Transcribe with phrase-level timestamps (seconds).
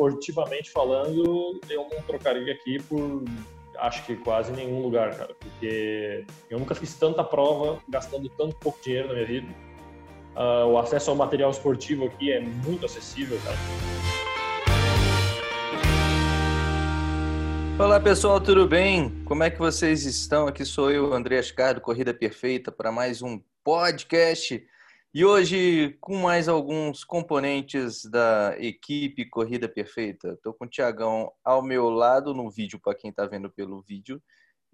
[0.00, 3.22] esportivamente falando, eu não trocaria aqui por
[3.78, 8.78] acho que quase nenhum lugar, cara, porque eu nunca fiz tanta prova gastando tanto pouco
[8.82, 9.46] dinheiro na minha vida.
[10.36, 13.56] Uh, o acesso ao material esportivo aqui é muito acessível, cara.
[17.78, 19.22] Olá pessoal, tudo bem?
[19.24, 20.46] Como é que vocês estão?
[20.46, 24.62] Aqui sou eu, André Ascar, Corrida Perfeita, para mais um podcast.
[25.12, 30.34] E hoje, com mais alguns componentes da equipe Corrida Perfeita.
[30.34, 34.22] Estou com o Tiagão ao meu lado no vídeo, para quem está vendo pelo vídeo.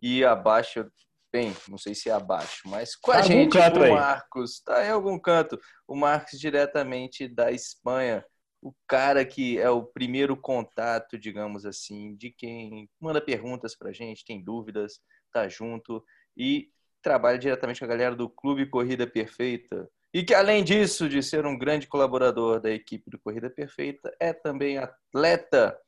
[0.00, 0.86] E abaixo,
[1.32, 4.52] bem, não sei se é abaixo, mas com a tá gente, o Marcos.
[4.52, 5.58] Está em algum canto.
[5.88, 8.22] O Marcos, diretamente da Espanha
[8.66, 13.92] o cara que é o primeiro contato, digamos assim, de quem manda perguntas para a
[13.92, 15.00] gente, tem dúvidas,
[15.32, 16.04] tá junto
[16.36, 19.88] e trabalha diretamente com a galera do Clube Corrida Perfeita.
[20.12, 24.32] E que, além disso, de ser um grande colaborador da equipe do Corrida Perfeita, é
[24.32, 25.78] também atleta.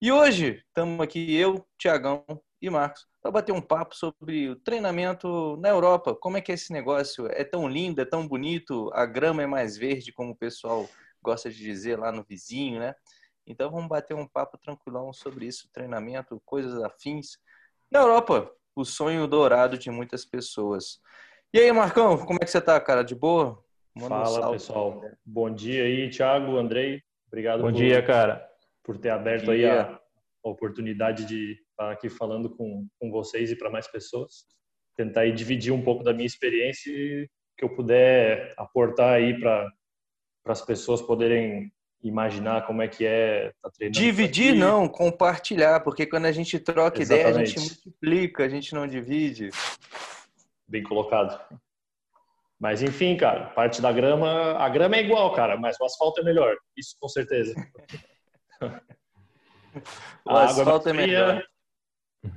[0.00, 2.24] E hoje estamos aqui, eu, Tiagão
[2.60, 6.14] e Marcos, para bater um papo sobre o treinamento na Europa.
[6.14, 7.26] Como é que é esse negócio?
[7.26, 10.88] É tão lindo, é tão bonito, a grama é mais verde, como o pessoal
[11.22, 12.94] gosta de dizer lá no vizinho, né?
[13.46, 17.38] Então vamos bater um papo tranquilão sobre isso, treinamento, coisas afins.
[17.90, 21.00] Na Europa, o sonho dourado de muitas pessoas.
[21.52, 23.02] E aí, Marcão, como é que você tá, cara?
[23.02, 23.64] De boa?
[23.94, 25.02] Manda Fala, um pessoal.
[25.24, 27.02] Bom dia aí, Thiago, Andrei.
[27.26, 28.46] Obrigado Bom por, dia, cara.
[28.84, 29.98] Por ter aberto aí a
[30.42, 34.44] oportunidade de estar aqui falando com, com vocês e para mais pessoas.
[34.94, 39.70] Tentar aí dividir um pouco da minha experiência e que eu puder aportar aí para
[40.44, 41.70] para as pessoas poderem
[42.02, 43.98] imaginar como é que é tá treinando.
[43.98, 47.30] Dividir não, compartilhar, porque quando a gente troca Exatamente.
[47.30, 49.50] ideia, a gente multiplica, a gente não divide.
[50.68, 51.40] Bem colocado.
[52.58, 56.24] Mas enfim, cara, parte da grama, a grama é igual, cara, mas o asfalto é
[56.24, 56.56] melhor.
[56.76, 57.54] Isso com certeza.
[60.26, 61.42] o asfalto é melhor.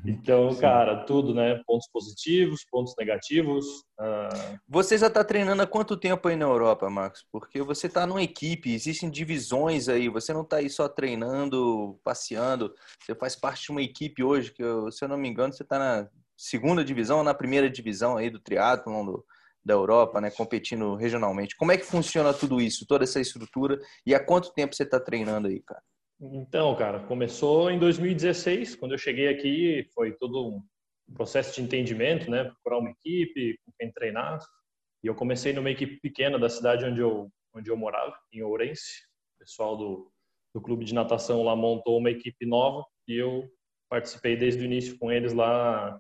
[0.05, 1.59] Então, cara, tudo, né?
[1.65, 3.65] Pontos positivos, pontos negativos.
[3.99, 4.59] Uh...
[4.67, 7.25] Você já está treinando há quanto tempo aí na Europa, Marcos?
[7.31, 10.07] Porque você está numa equipe, existem divisões aí.
[10.07, 12.73] Você não está aí só treinando, passeando.
[13.03, 15.63] Você faz parte de uma equipe hoje que, eu, se eu não me engano, você
[15.63, 16.07] está na
[16.41, 19.25] segunda divisão na primeira divisão aí do triatlon do,
[19.63, 20.31] da Europa, né?
[20.31, 21.55] Competindo regionalmente.
[21.55, 23.79] Como é que funciona tudo isso, toda essa estrutura?
[24.03, 25.83] E há quanto tempo você está treinando aí, cara?
[26.19, 32.29] Então, cara, começou em 2016, quando eu cheguei aqui, foi todo um processo de entendimento,
[32.29, 32.45] né?
[32.45, 34.39] Procurar uma equipe, com quem treinar.
[35.03, 39.03] E eu comecei numa equipe pequena da cidade onde eu, onde eu morava, em Ourense.
[39.35, 40.11] O pessoal do,
[40.55, 43.47] do clube de natação lá montou uma equipe nova e eu
[43.89, 45.99] participei desde o início com eles lá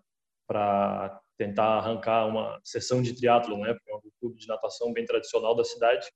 [0.51, 3.69] para tentar arrancar uma sessão de triatlo, né?
[3.87, 6.11] É um clube de natação bem tradicional da cidade.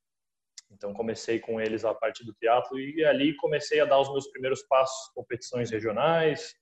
[0.69, 4.27] Então comecei com eles a parte do teatro e ali comecei a dar os meus
[4.27, 6.53] primeiros passos, competições regionais.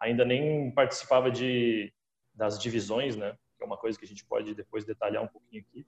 [0.00, 1.94] Ainda nem participava de
[2.34, 3.36] das divisões, né?
[3.56, 5.86] Que é uma coisa que a gente pode depois detalhar um pouquinho aqui.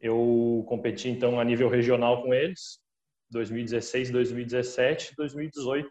[0.00, 2.80] Eu competi então a nível regional com eles,
[3.30, 5.90] 2016, 2017, 2018.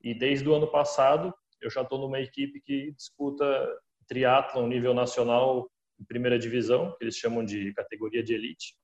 [0.00, 1.34] E desde o ano passado
[1.64, 3.44] eu já estou numa equipe que disputa
[4.06, 8.76] triatlon nível nacional em primeira divisão, que eles chamam de categoria de elite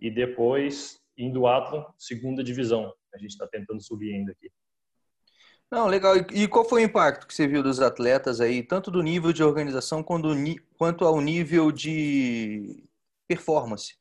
[0.00, 2.92] e depois indo Athlon, segunda divisão.
[3.14, 4.50] A gente está tentando subir ainda aqui.
[5.70, 6.16] Não, legal.
[6.16, 9.44] E qual foi o impacto que você viu dos atletas aí, tanto do nível de
[9.44, 12.88] organização quanto ao nível de
[13.28, 13.99] performance?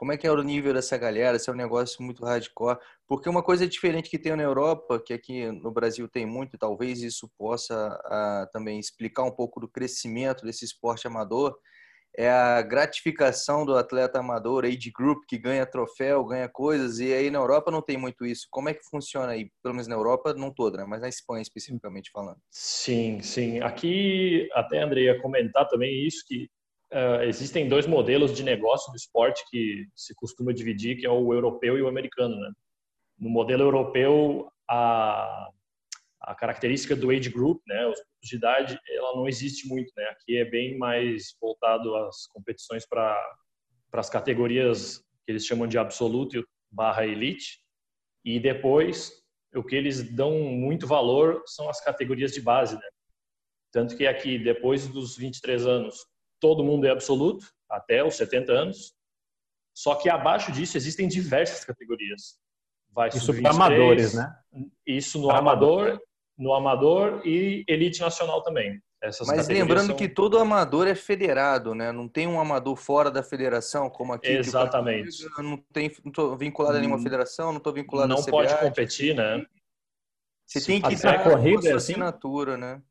[0.00, 1.38] Como é que é o nível dessa galera?
[1.38, 2.78] Se é um negócio muito hardcore?
[3.06, 7.02] Porque uma coisa diferente que tem na Europa, que aqui no Brasil tem muito, talvez
[7.02, 7.74] isso possa
[8.06, 11.54] a, ah, também explicar um pouco do crescimento desse esporte amador,
[12.16, 17.30] é a gratificação do atleta amador, age group, que ganha troféu, ganha coisas, e aí
[17.30, 18.46] na Europa não tem muito isso.
[18.50, 19.50] Como é que funciona aí?
[19.62, 20.86] Pelo menos na Europa, não toda, né?
[20.88, 22.38] mas na Espanha especificamente falando.
[22.50, 23.60] Sim, sim.
[23.60, 26.48] Aqui, até André ia comentar também isso, que
[26.92, 31.32] uh, existem dois modelos de negócio do esporte que se costuma dividir, que é o
[31.32, 32.52] europeu e o americano, né?
[33.18, 35.48] No modelo europeu, a
[36.22, 40.04] a característica do age group, né, os grupos de idade, ela não existe muito, né?
[40.10, 43.18] Aqui é bem mais voltado às competições para
[43.90, 47.58] para as categorias que eles chamam de absoluto barra elite
[48.24, 49.12] e depois
[49.52, 52.88] o que eles dão muito valor são as categorias de base, né?
[53.72, 56.06] Tanto que aqui depois dos 23 anos
[56.40, 58.94] todo mundo é absoluto até os 70 anos.
[59.74, 62.38] Só que abaixo disso existem diversas categorias.
[62.92, 64.34] Vai isso para amadores, né?
[64.84, 66.00] Isso no amador, amador
[66.36, 68.82] no amador e elite nacional também.
[69.02, 69.96] Essas Mas lembrando são...
[69.96, 71.90] que todo amador é federado, né?
[71.90, 74.28] Não tem um amador fora da federação, como aqui.
[74.28, 75.24] Exatamente.
[75.38, 78.20] Eu não tem, não estou vinculado a nenhuma hum, federação, não estou vinculado não a.
[78.20, 79.44] Não pode competir, né?
[80.46, 81.92] Você tem que ter corrida é assim?
[81.92, 82.82] assinatura, né?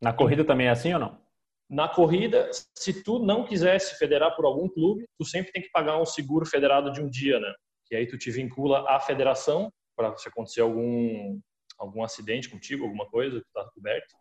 [0.00, 1.23] Na corrida também é assim ou não?
[1.68, 5.70] Na corrida, se tu não quiser se federar por algum clube, tu sempre tem que
[5.70, 7.52] pagar um seguro federado de um dia, né?
[7.86, 11.40] Que aí tu te vincula à federação para se acontecer algum
[11.76, 14.14] algum acidente contigo, alguma coisa, tu tá coberto.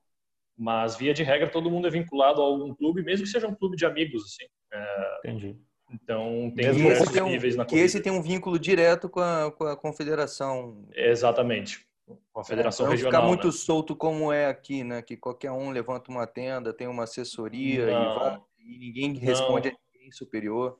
[0.57, 3.55] Mas via de regra todo mundo é vinculado a algum clube, mesmo que seja um
[3.55, 4.45] clube de amigos, assim.
[4.73, 5.19] É...
[5.19, 5.57] Entendi.
[5.91, 7.81] Então tem mesmo diversos um, níveis na corrida.
[7.81, 10.87] Que esse tem um vínculo direto com a, com a confederação.
[10.95, 11.85] Exatamente
[12.31, 13.11] com a federação é, não regional.
[13.11, 13.53] Não ficar muito né?
[13.53, 15.01] solto como é aqui, né?
[15.01, 19.75] Que qualquer um levanta uma tenda, tem uma assessoria e, vai, e, ninguém responde não.
[19.75, 20.77] a ninguém superior.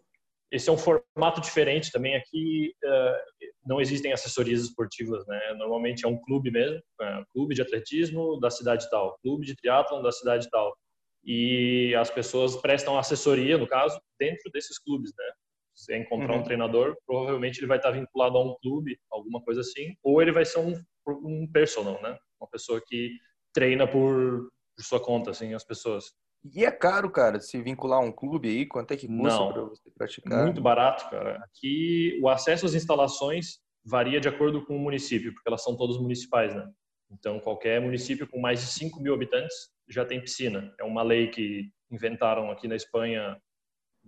[0.52, 2.16] Esse é um formato diferente também.
[2.16, 5.54] Aqui uh, não existem assessorias esportivas, né?
[5.58, 10.02] Normalmente é um clube mesmo, é, clube de atletismo da cidade tal, clube de triatlon
[10.02, 10.76] da cidade tal.
[11.24, 15.26] E as pessoas prestam assessoria, no caso, dentro desses clubes, né?
[15.74, 16.42] Se encontrar uhum.
[16.42, 20.32] um treinador, provavelmente ele vai estar vinculado a um clube, alguma coisa assim, ou ele
[20.32, 22.18] vai ser um um personal, né?
[22.40, 23.18] Uma pessoa que
[23.54, 26.06] treina por, por sua conta, assim, as pessoas.
[26.54, 28.66] E é caro, cara, se vincular a um clube aí?
[28.66, 30.44] Quanto é que custa para você praticar?
[30.44, 31.38] Muito barato, cara.
[31.44, 35.98] Aqui o acesso às instalações varia de acordo com o município, porque elas são todas
[35.98, 36.70] municipais, né?
[37.12, 40.74] Então, qualquer município com mais de 5 mil habitantes já tem piscina.
[40.80, 43.38] É uma lei que inventaram aqui na Espanha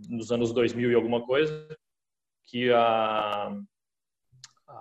[0.10, 1.68] nos anos 2000 e alguma coisa,
[2.46, 3.56] que a,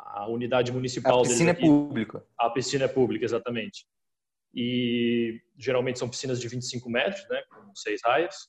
[0.07, 1.21] a unidade municipal.
[1.21, 2.27] A piscina é pública.
[2.39, 3.87] A piscina é pública, exatamente.
[4.55, 8.49] E geralmente são piscinas de 25 metros, né, com seis raias.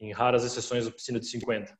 [0.00, 1.76] Em raras exceções, a piscina de 50.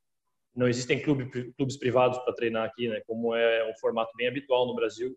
[0.55, 4.67] Não existem clube, clubes privados para treinar aqui, né, como é um formato bem habitual
[4.67, 5.17] no Brasil.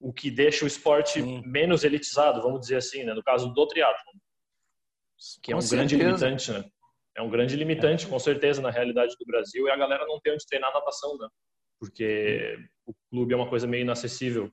[0.00, 1.42] O que deixa o esporte Sim.
[1.44, 4.12] menos elitizado, vamos dizer assim, né, no caso do triatlo,
[5.42, 5.76] que é com um certeza.
[5.76, 6.64] grande limitante, né?
[7.16, 10.32] É um grande limitante, com certeza, na realidade do Brasil, e a galera não tem
[10.32, 11.28] onde treinar natação, né?
[11.84, 14.50] Porque o clube é uma coisa meio inacessível.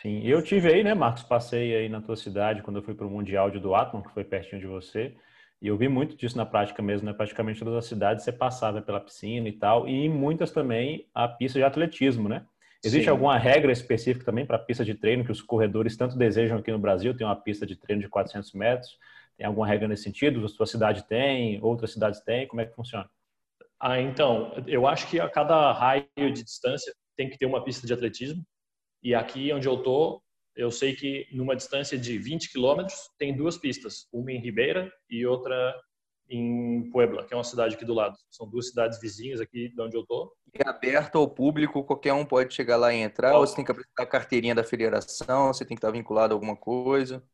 [0.00, 1.22] Sim, eu tive aí, né, Marcos?
[1.22, 4.24] Passei aí na tua cidade quando eu fui para o Mundial de Duathlon, que foi
[4.24, 5.14] pertinho de você.
[5.60, 7.12] E eu vi muito disso na prática mesmo, né?
[7.12, 11.28] Praticamente todas as cidades você passava pela piscina e tal, e em muitas também a
[11.28, 12.46] pista de atletismo, né?
[12.82, 13.10] Existe Sim.
[13.10, 16.72] alguma regra específica também para a pista de treino que os corredores tanto desejam aqui
[16.72, 17.14] no Brasil?
[17.14, 18.98] Tem uma pista de treino de 400 metros.
[19.36, 20.42] Tem alguma regra nesse sentido?
[20.42, 21.62] A sua cidade tem?
[21.62, 22.46] Outras cidades têm?
[22.46, 23.06] Como é que funciona?
[23.80, 27.86] Ah, então, eu acho que a cada raio de distância tem que ter uma pista
[27.86, 28.44] de atletismo.
[29.02, 30.22] E aqui onde eu tô,
[30.54, 35.24] eu sei que numa distância de 20 quilômetros tem duas pistas, uma em Ribeira e
[35.24, 35.74] outra
[36.28, 38.16] em Puebla, que é uma cidade aqui do lado.
[38.30, 40.32] São duas cidades vizinhas aqui de onde eu tô.
[40.54, 43.72] É aberto ao público, qualquer um pode chegar lá e entrar, ou você tem que
[43.72, 47.24] apresentar a carteirinha da federação, você tem que estar vinculado a alguma coisa?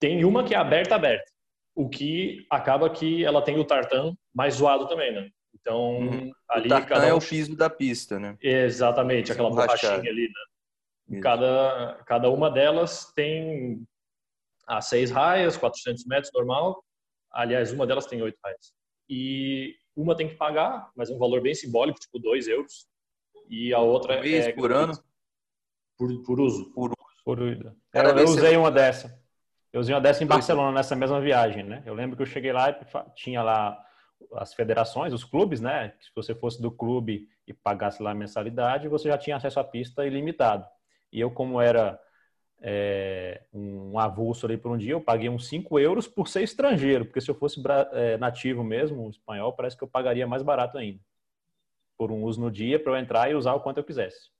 [0.00, 1.30] Tem uma que é aberta, aberta.
[1.74, 5.28] O que acaba que ela tem o tartan mais zoado também, né?
[5.66, 6.32] Então, uhum.
[6.48, 7.08] ali o cada um...
[7.08, 8.38] é o piso da pista, né?
[8.40, 10.30] Exatamente, aquela borrachinha ali,
[11.08, 11.20] né?
[11.20, 13.84] Cada, cada uma delas tem
[14.64, 16.84] a seis raias, 400 metros normal.
[17.32, 18.72] Aliás, uma delas tem oito raias.
[19.08, 22.86] E uma tem que pagar, mas é um valor bem simbólico, tipo dois euros.
[23.48, 24.92] E a outra por é por ano?
[25.98, 26.72] Por, por uso.
[26.72, 27.24] Por uso.
[27.24, 27.76] Por uso.
[27.92, 29.20] Eu, eu usei uma dessa.
[29.72, 31.82] Eu usei uma dessa em Barcelona nessa mesma viagem, né?
[31.84, 32.76] Eu lembro que eu cheguei lá e
[33.14, 33.80] tinha lá
[34.34, 35.92] as federações, os clubes, né?
[36.00, 39.64] Se você fosse do clube e pagasse lá a mensalidade, você já tinha acesso à
[39.64, 40.66] pista ilimitado.
[41.12, 42.00] E eu, como era
[42.60, 47.04] é, um avulso ali por um dia, eu paguei uns 5 euros por ser estrangeiro,
[47.04, 47.62] porque se eu fosse
[47.92, 51.00] é, nativo mesmo, espanhol, parece que eu pagaria mais barato ainda.
[51.96, 54.30] Por um uso no dia, para eu entrar e usar o quanto eu quisesse.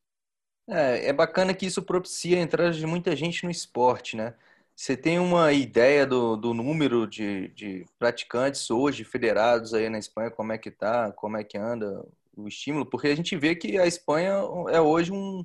[0.69, 4.35] É, é bacana que isso propicia a entrada de muita gente no esporte, né?
[4.77, 10.31] Você tem uma ideia do, do número de, de praticantes hoje federados aí na Espanha?
[10.31, 11.11] Como é que tá?
[11.13, 12.07] Como é que anda
[12.37, 12.85] o estímulo?
[12.85, 14.35] Porque a gente vê que a Espanha
[14.69, 15.43] é hoje um,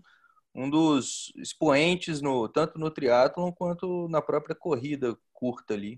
[0.54, 5.98] um dos expoentes no, tanto no triatlon quanto na própria corrida curta ali.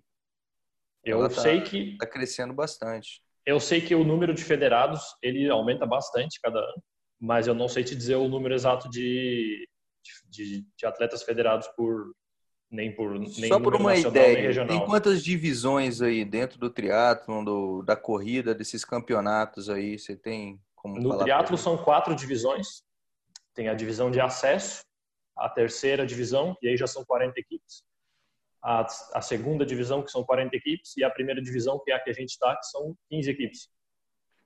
[1.03, 3.23] Eu Ela sei tá, que está crescendo bastante.
[3.43, 6.83] Eu sei que o número de federados ele aumenta bastante cada ano,
[7.19, 9.67] mas eu não sei te dizer o número exato de,
[10.29, 12.13] de, de atletas federados por
[12.73, 17.83] nem por nem Só por uma ideia, tem quantas divisões aí dentro do triatlo, do,
[17.83, 19.99] da corrida, desses campeonatos aí?
[19.99, 22.83] Você tem como No triatlo são quatro divisões.
[23.53, 24.83] Tem a divisão de acesso,
[25.37, 27.83] a terceira divisão, e aí já são 40 equipes.
[28.59, 31.99] A, a segunda divisão, que são 40 equipes, e a primeira divisão, que é a
[31.99, 33.69] que a gente está, que são 15 equipes.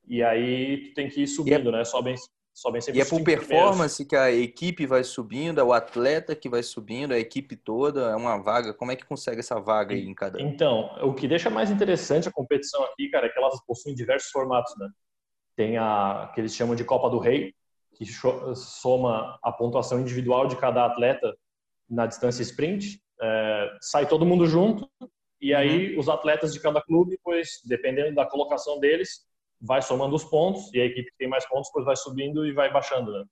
[0.06, 1.72] E aí tu tem que ir subindo, é...
[1.72, 1.86] né?
[1.86, 2.16] Sobem,
[2.58, 4.08] sobem sempre E é por performance primeiros.
[4.08, 8.16] que a equipe vai subindo, é o atleta que vai subindo, a equipe toda, é
[8.16, 8.74] uma vaga.
[8.74, 10.42] Como é que consegue essa vaga aí em cada?
[10.42, 14.32] Então, o que deixa mais interessante a competição aqui, cara, é que elas possuem diversos
[14.32, 14.90] formatos, né?
[15.56, 17.54] Tem a que eles chamam de Copa do Rei,
[17.94, 18.06] que
[18.56, 21.36] soma a pontuação individual de cada atleta
[21.88, 23.00] na distância sprint.
[23.22, 24.90] É, sai todo mundo junto
[25.40, 26.00] e aí uhum.
[26.00, 29.27] os atletas de cada clube, pois dependendo da colocação deles,
[29.60, 32.52] vai somando os pontos e a equipe que tem mais pontos depois vai subindo e
[32.52, 33.12] vai baixando.
[33.12, 33.26] Né?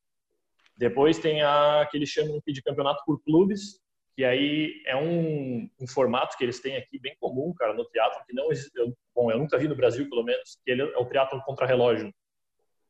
[0.78, 3.80] Depois tem a que eles chamam de campeonato por clubes,
[4.16, 8.24] que aí é um, um, formato que eles têm aqui bem comum, cara, no teatro,
[8.26, 8.72] que não existe,
[9.14, 12.14] bom, eu nunca vi no Brasil, pelo menos, que ele é o teatro contra relógio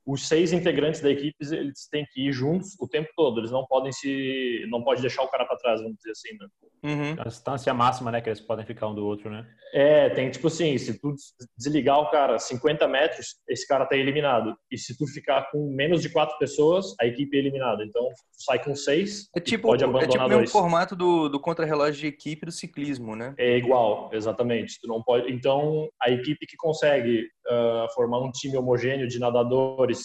[0.05, 3.39] os seis integrantes da equipe eles têm que ir juntos o tempo todo.
[3.39, 6.37] Eles não podem se, não pode deixar o cara para trás, vamos dizer assim.
[6.39, 6.47] Né?
[6.83, 7.15] Uhum.
[7.17, 9.45] A distância máxima, né, que eles podem ficar um do outro, né?
[9.73, 11.15] É, tem tipo assim, se tu
[11.57, 14.55] desligar o cara 50 metros, esse cara tá eliminado.
[14.71, 17.83] E se tu ficar com menos de quatro pessoas, a equipe é eliminada.
[17.83, 19.27] Então tu sai com seis.
[19.35, 20.49] É tipo, pode abandonar é tipo dois.
[20.49, 23.33] o formato do, do contra-relógio de equipe do ciclismo, né?
[23.39, 24.79] É igual, exatamente.
[24.79, 25.31] Tu não pode.
[25.31, 30.03] Então a equipe que consegue uh, formar um time homogêneo de nadadores,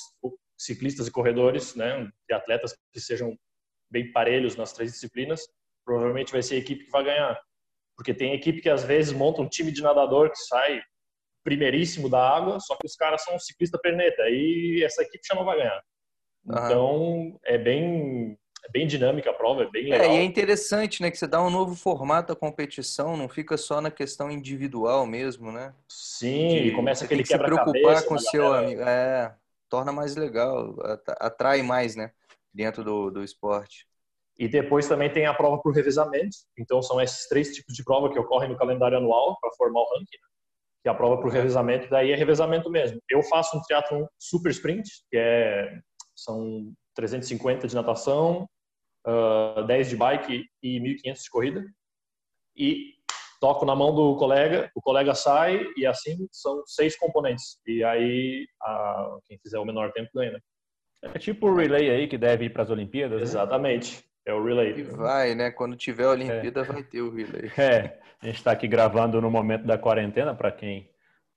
[0.59, 3.37] ciclistas e corredores, né, de atletas que sejam
[3.91, 5.43] bem parelhos nas três disciplinas,
[5.85, 7.41] provavelmente vai ser a equipe que vai ganhar.
[7.97, 10.81] Porque tem equipe que às vezes monta um time de nadador que sai
[11.45, 15.45] primeiríssimo da água, só que os caras são ciclista perneta, e essa equipe já não
[15.45, 15.83] vai ganhar.
[16.47, 20.11] Então, é bem é bem dinâmica a prova, é bem legal.
[20.11, 23.57] É, e é interessante, né, que você dá um novo formato à competição, não fica
[23.57, 25.75] só na questão individual mesmo, né?
[25.89, 28.83] Sim, e começa aquele que se preocupar com o seu amigo.
[28.83, 29.35] É,
[29.69, 30.77] torna mais legal,
[31.19, 32.13] atrai mais, né,
[32.53, 33.87] dentro do, do esporte.
[34.39, 36.39] E depois também tem a prova por revezamento.
[36.59, 39.89] Então são esses três tipos de prova que ocorrem no calendário anual para formar o
[39.93, 40.17] ranking.
[40.17, 40.29] Né?
[40.83, 42.99] Que é a prova por revezamento, daí é revezamento mesmo.
[43.09, 45.79] Eu faço um triatlon super sprint, que é
[46.17, 48.49] são 350 de natação,
[49.07, 51.65] uh, 10 de bike e 1.500 de corrida.
[52.57, 52.95] E
[53.41, 57.59] toco na mão do colega, o colega sai e assim são seis componentes.
[57.67, 60.41] E aí a, quem fizer o menor tempo ganha, né?
[61.03, 63.19] É tipo o relay aí que deve ir para as Olimpíadas.
[63.19, 63.23] Né?
[63.23, 64.05] Exatamente.
[64.27, 64.83] É o relay.
[64.83, 65.51] vai, né?
[65.51, 66.65] Quando tiver a Olimpíada é.
[66.65, 67.51] vai ter o relay.
[67.57, 70.90] É, a gente está aqui gravando no momento da quarentena para quem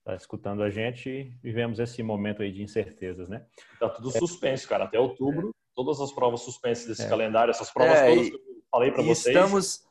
[0.04, 3.46] está escutando a gente vivemos esse momento aí de incertezas, né?
[3.80, 4.84] Tá tudo suspenso, cara.
[4.84, 7.08] Até outubro, todas as provas suspensas desse é.
[7.08, 9.34] calendário, essas provas é, todas que eu falei para vocês.
[9.34, 9.84] Estamos,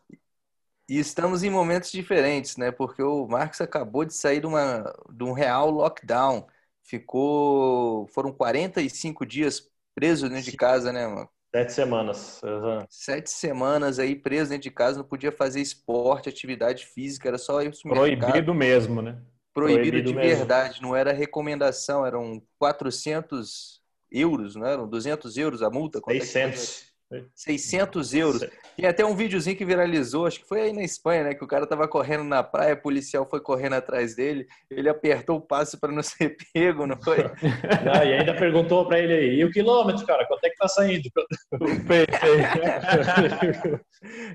[0.87, 2.71] e estamos em momentos diferentes, né?
[2.71, 6.45] Porque o Marcos acabou de sair de, uma, de um real lockdown.
[6.83, 8.05] Ficou.
[8.07, 11.29] Foram 45 dias preso dentro de casa, né, mano?
[11.55, 12.41] Sete semanas.
[12.89, 17.61] Sete semanas aí preso dentro de casa, não podia fazer esporte, atividade física, era só
[17.61, 17.87] isso.
[17.87, 19.19] Proibido mesmo, né?
[19.53, 20.37] Proibido, Proibido de mesmo.
[20.37, 23.81] verdade, não era recomendação, eram 400
[24.11, 26.01] euros, não eram 200 euros a multa?
[26.05, 26.92] 600.
[27.35, 28.45] 600 euros.
[28.75, 31.33] Tem até um videozinho que viralizou, acho que foi aí na Espanha, né?
[31.33, 35.37] Que o cara tava correndo na praia, o policial foi correndo atrás dele, ele apertou
[35.37, 37.23] o passe para não ser pego, não foi?
[37.83, 40.67] Não, e ainda perguntou para ele aí, e o quilômetro, cara, quanto é que tá
[40.67, 41.09] saindo?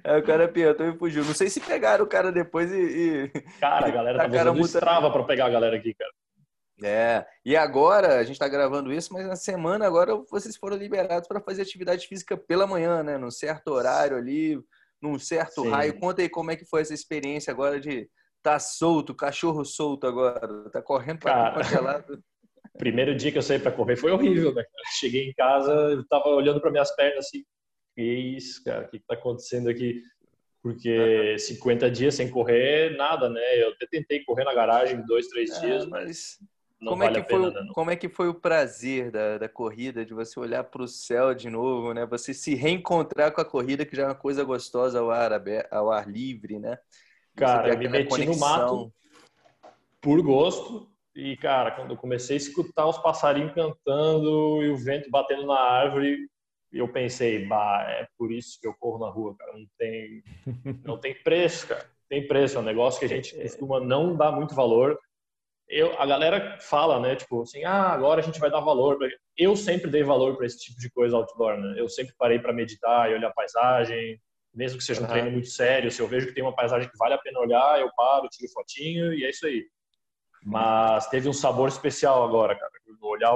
[0.04, 1.24] aí o cara apertou e fugiu.
[1.24, 2.76] Não sei se pegaram o cara depois e.
[2.76, 3.28] e
[3.60, 4.78] cara, a galera tá usando multa...
[4.78, 6.10] Strava para pegar a galera aqui, cara.
[6.82, 11.26] É, e agora a gente está gravando isso, mas na semana agora vocês foram liberados
[11.26, 13.18] para fazer atividade física pela manhã, né?
[13.18, 14.60] Num certo horário ali,
[15.02, 15.70] num certo Sim.
[15.70, 15.98] raio.
[15.98, 18.08] Conta aí como é que foi essa experiência agora de
[18.42, 22.22] tá solto, cachorro solto agora, tá correndo para lado.
[22.78, 24.62] Primeiro dia que eu saí para correr foi horrível, né?
[25.00, 27.44] Cheguei em casa, eu tava olhando para minhas pernas assim,
[27.96, 30.00] que isso, cara, o que está acontecendo aqui?
[30.62, 33.62] Porque 50 dias sem correr, nada, né?
[33.62, 36.38] Eu até tentei correr na garagem dois, três é, dias, mas
[36.80, 39.48] não como vale é que foi, pena, Como é que foi o prazer da, da
[39.48, 42.06] corrida, de você olhar para o céu de novo, né?
[42.06, 45.32] Você se reencontrar com a corrida, que já é uma coisa gostosa ao ar,
[45.70, 46.78] ao ar livre, né?
[47.34, 48.34] Cara, eu me meti conexão.
[48.34, 48.92] no mato
[50.00, 50.88] por gosto.
[51.14, 55.58] E, cara, quando eu comecei a escutar os passarinhos cantando e o vento batendo na
[55.58, 56.28] árvore,
[56.72, 59.52] eu pensei, bah, é por isso que eu corro na rua, cara.
[59.52, 60.22] Não tem,
[60.84, 61.90] não tem preço, cara.
[62.08, 62.56] Tem preço.
[62.56, 64.96] É um negócio que a gente costuma não dar muito valor
[65.68, 68.98] eu, a galera fala, né, tipo assim, ah, agora a gente vai dar valor.
[69.36, 71.74] Eu sempre dei valor para esse tipo de coisa outdoor, né?
[71.76, 74.20] Eu sempre parei para meditar e olhar a paisagem,
[74.54, 75.10] mesmo que seja um uhum.
[75.10, 75.90] treino muito sério.
[75.90, 78.50] Se eu vejo que tem uma paisagem que vale a pena olhar, eu paro, tiro
[78.52, 79.64] fotinho e é isso aí.
[80.42, 82.72] Mas teve um sabor especial agora, cara.
[83.02, 83.34] Olhar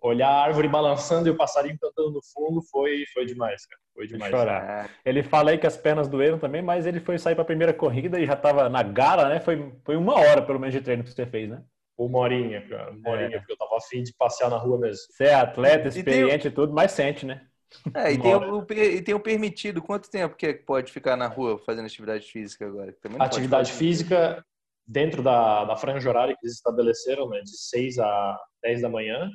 [0.00, 3.80] olhar a árvore balançando e o passarinho cantando no fundo foi, foi demais, cara.
[3.94, 4.30] Foi demais.
[4.30, 4.90] Chorar.
[5.04, 7.72] Ele fala aí que as pernas doeram também, mas ele foi sair para a primeira
[7.72, 9.40] corrida e já estava na gala, né?
[9.40, 11.62] Foi, foi uma hora, pelo menos, de treino que você fez, né?
[11.96, 12.90] Uma horinha, cara.
[12.90, 13.38] Uma horinha, é.
[13.38, 15.02] porque eu tava afim de passear na rua mesmo.
[15.10, 17.46] Você é atleta, experiente e tudo, mas sente, né?
[17.94, 19.82] É, e tem, o, e tem o permitido.
[19.82, 22.94] Quanto tempo que pode ficar na rua fazendo atividade física agora?
[23.18, 24.44] atividade física
[24.86, 29.28] dentro da, da franja horária que eles estabeleceram, né, de 6 a 10 da manhã,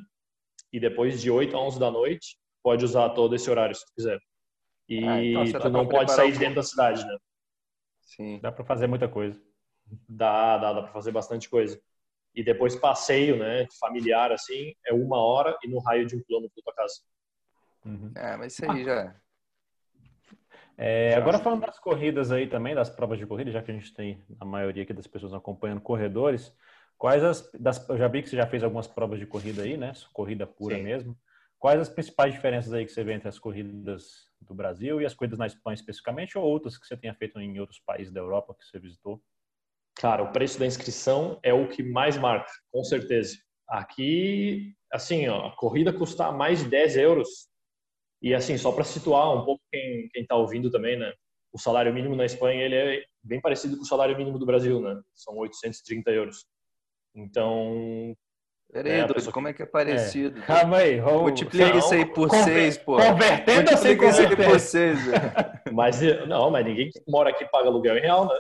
[0.72, 3.94] e depois de 8 a 11 da noite, pode usar todo esse horário se tu
[3.96, 4.20] quiser.
[4.88, 7.18] E ah, então tu não pode sair de dentro da cidade, né?
[8.02, 8.40] Sim.
[8.42, 9.42] Dá para fazer muita coisa.
[10.08, 11.82] Dá, dá, dá para fazer bastante coisa.
[12.34, 16.56] E depois passeio, né, familiar assim, é uma hora e no raio de um quilômetro
[16.58, 16.96] da tua casa.
[17.86, 18.12] Uhum.
[18.16, 19.16] É, mas isso aí já.
[20.78, 23.94] É, agora falando das corridas aí também, das provas de corrida, já que a gente
[23.94, 26.56] tem a maioria aqui das pessoas acompanhando corredores,
[27.02, 29.76] quais as das, eu já vi que você já fez algumas provas de corrida aí,
[29.76, 29.92] né?
[30.14, 30.84] Corrida pura Sim.
[30.84, 31.18] mesmo.
[31.58, 35.16] Quais as principais diferenças aí que você vê entre as corridas do Brasil e as
[35.16, 38.54] corridas na Espanha especificamente, ou outras que você tenha feito em outros países da Europa
[38.54, 39.20] que você visitou?
[39.96, 43.36] Cara, o preço da inscrição é o que mais marca, com certeza.
[43.68, 47.50] Aqui, assim, ó, a corrida custa mais de 10 euros.
[48.22, 51.12] E assim, só para situar um pouco quem está ouvindo também, né?
[51.52, 54.80] O salário mínimo na Espanha ele é bem parecido com o salário mínimo do Brasil,
[54.80, 55.02] né?
[55.16, 56.46] São 830 euros.
[57.14, 58.16] Então,
[58.72, 59.34] Peraí, é, pessoa...
[59.34, 60.40] como é que é parecido?
[60.40, 60.42] É.
[60.44, 61.22] Calma aí, vamos...
[61.24, 62.44] multiplica isso aí por Conver...
[62.44, 62.96] seis, pô.
[62.96, 64.50] Convertendo a sem converter.
[64.50, 64.98] por seis.
[65.74, 68.40] mas não, mas ninguém que mora aqui paga aluguel em real, né?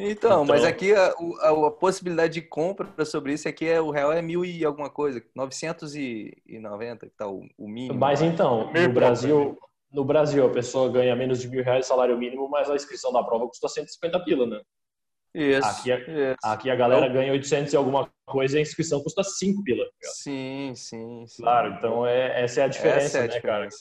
[0.00, 3.90] Então, então, mas aqui a, a, a, possibilidade de compra sobre isso aqui é o
[3.90, 7.98] real é mil e alguma coisa, 990 que tá o, o mínimo.
[7.98, 9.58] Mas então, no Brasil,
[9.90, 13.24] no Brasil a pessoa ganha menos de mil reais salário mínimo, mas a inscrição da
[13.24, 14.60] prova custa 150 pila, né?
[15.38, 15.68] Isso.
[15.68, 16.36] Aqui, a, isso.
[16.42, 19.84] aqui a galera então, ganha 800 e alguma coisa e a inscrição custa 5 pila.
[20.02, 21.42] Sim, sim, sim.
[21.42, 23.78] Claro, então é, essa é a diferença, é a né, diferença.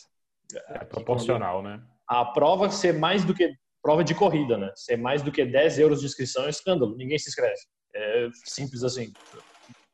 [0.54, 0.82] cara?
[0.82, 1.82] É proporcional, né?
[2.08, 4.72] A prova ser mais do que prova de corrida, né?
[4.76, 6.96] Ser mais do que 10 euros de inscrição é um escândalo.
[6.96, 7.60] Ninguém se inscreve.
[7.96, 9.12] É simples assim.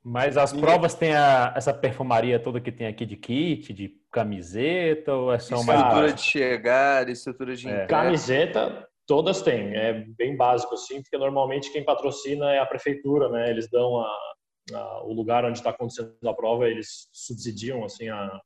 [0.03, 0.69] Mas as Ninguém...
[0.69, 5.39] provas têm a, essa perfumaria toda que tem aqui de kit, de camiseta, ou é
[5.39, 5.75] só uma...
[5.75, 7.69] Estrutura de chegada, estrutura de...
[7.69, 7.85] É.
[7.85, 13.49] Camiseta, Todas têm, é bem básico assim, porque normalmente quem patrocina é a prefeitura, né?
[13.49, 14.33] Eles dão a,
[14.73, 18.41] a, o lugar onde está acontecendo a prova, eles subsidiam assim a,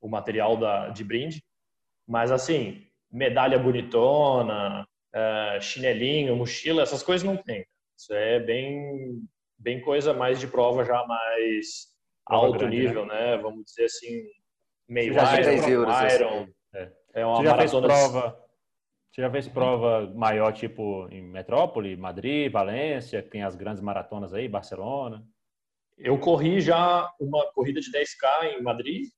[0.00, 1.44] o material da, de brinde.
[2.06, 7.66] Mas assim, medalha bonitona, é, chinelinho, mochila, essas coisas não tem.
[7.94, 9.22] Isso é bem,
[9.58, 11.88] bem coisa mais de prova já mais
[12.26, 13.36] prova alto grande, nível, né?
[13.36, 13.42] né?
[13.42, 14.22] Vamos dizer assim,
[14.88, 15.82] meio Iron,
[16.14, 16.48] Iron.
[16.74, 16.92] É.
[17.14, 18.47] é uma Você já maratona fez prova
[19.18, 24.32] você já fez prova maior, tipo em Metrópole, Madrid, Valência, que tem as grandes maratonas
[24.32, 25.26] aí, Barcelona?
[25.96, 29.08] Eu corri já uma corrida de 10K em Madrid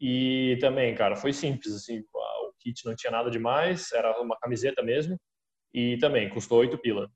[0.00, 4.80] e também, cara, foi simples, assim, o kit não tinha nada demais, era uma camiseta
[4.80, 5.18] mesmo
[5.74, 7.10] e também custou 8 pila.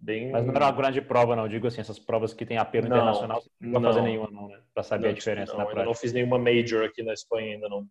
[0.00, 0.30] Bem...
[0.30, 1.46] Mas não era uma grande prova, não.
[1.46, 4.48] Digo assim, essas provas que tem apelo não, internacional, você não vai fazer nenhuma, não,
[4.48, 4.62] né?
[4.72, 5.82] Para saber não, a diferença não, na prática.
[5.82, 7.86] Eu não fiz nenhuma major aqui na Espanha ainda, não.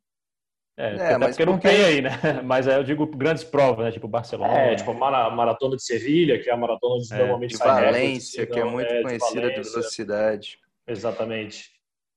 [0.81, 2.09] É, é mas porque não tem aí, né?
[2.43, 3.91] Mas eu digo grandes provas, né?
[3.91, 4.51] Tipo Barcelona.
[4.51, 8.59] É, tipo maratona de Sevilha, que é a maratona onde é, normalmente de Valência, que
[8.59, 10.57] é muito é, conhecida de, de velocidade.
[10.87, 11.69] Exatamente.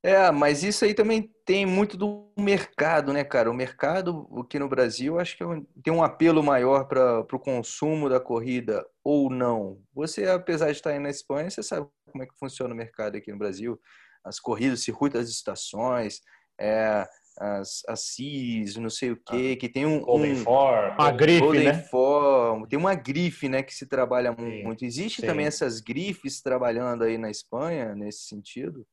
[0.03, 3.51] É, mas isso aí também tem muito do mercado, né, cara?
[3.51, 5.47] O mercado aqui no Brasil, acho que é
[5.83, 9.79] tem um apelo maior para o consumo da corrida ou não.
[9.95, 13.17] Você, apesar de estar aí na Espanha, você sabe como é que funciona o mercado
[13.17, 13.81] aqui no Brasil.
[14.23, 16.21] As corridas, circuito das estações,
[16.59, 17.07] é,
[17.39, 20.01] as, as CIS, não sei o que, ah, que tem um.
[20.01, 20.95] Golden um, For.
[20.99, 21.75] Uma grife, Golden né?
[21.75, 24.85] For, tem uma grife, né, que se trabalha sim, muito.
[24.85, 25.27] Existe sim.
[25.27, 28.87] também essas grifes trabalhando aí na Espanha, nesse sentido?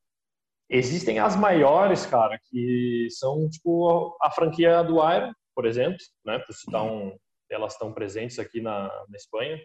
[0.68, 6.54] Existem as maiores, cara, que são tipo a franquia do Iron, por exemplo, né, por
[6.54, 7.08] citar uhum.
[7.08, 7.16] um,
[7.50, 9.58] elas estão presentes aqui na, na Espanha.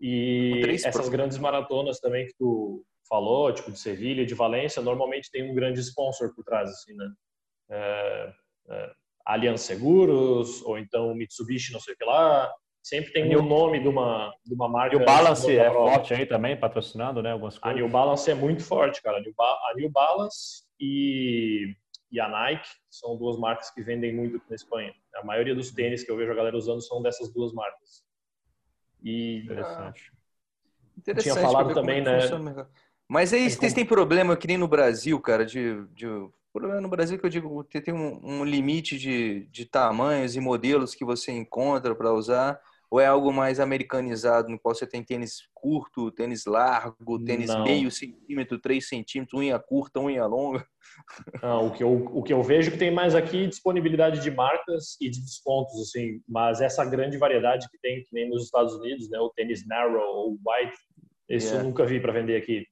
[0.00, 5.50] E essas grandes maratonas também que tu falou, tipo de Sevilha, de Valência, normalmente tem
[5.50, 7.08] um grande sponsor por trás, assim, né?
[7.72, 8.32] É,
[8.68, 8.92] é,
[9.24, 12.52] Allianz Seguros, ou então Mitsubishi, não sei o que lá.
[12.82, 14.96] Sempre tem o nome de uma, de uma marca.
[14.96, 17.30] E o Balance é forte aí também, patrocinando, né?
[17.30, 17.78] Algumas coisas.
[17.78, 19.18] A New Balance é muito forte, cara.
[19.18, 21.76] A New Balance e,
[22.10, 24.92] e a Nike são duas marcas que vendem muito na Espanha.
[25.14, 28.02] A maioria dos tênis que eu vejo a galera usando são dessas duas marcas.
[29.00, 30.12] E interessante.
[30.98, 32.18] interessante tinha falado também, né?
[33.08, 36.06] Mas aí vocês têm problema que nem no Brasil, cara, de, de
[36.52, 40.36] o problema no Brasil é que eu digo, tem um, um limite de, de tamanhos
[40.36, 42.60] e modelos que você encontra para usar,
[42.90, 47.64] ou é algo mais americanizado, no qual você tem tênis curto, tênis largo, tênis Não.
[47.64, 50.66] meio centímetro, três centímetros, unha curta, unha longa?
[51.42, 54.30] Não, o que, eu, o que eu vejo que tem mais aqui é disponibilidade de
[54.30, 58.74] marcas e de descontos, assim, mas essa grande variedade que tem, que nem nos Estados
[58.74, 60.76] Unidos, né, o tênis narrow ou white,
[61.30, 61.62] isso yeah.
[61.62, 62.66] eu nunca vi para vender aqui.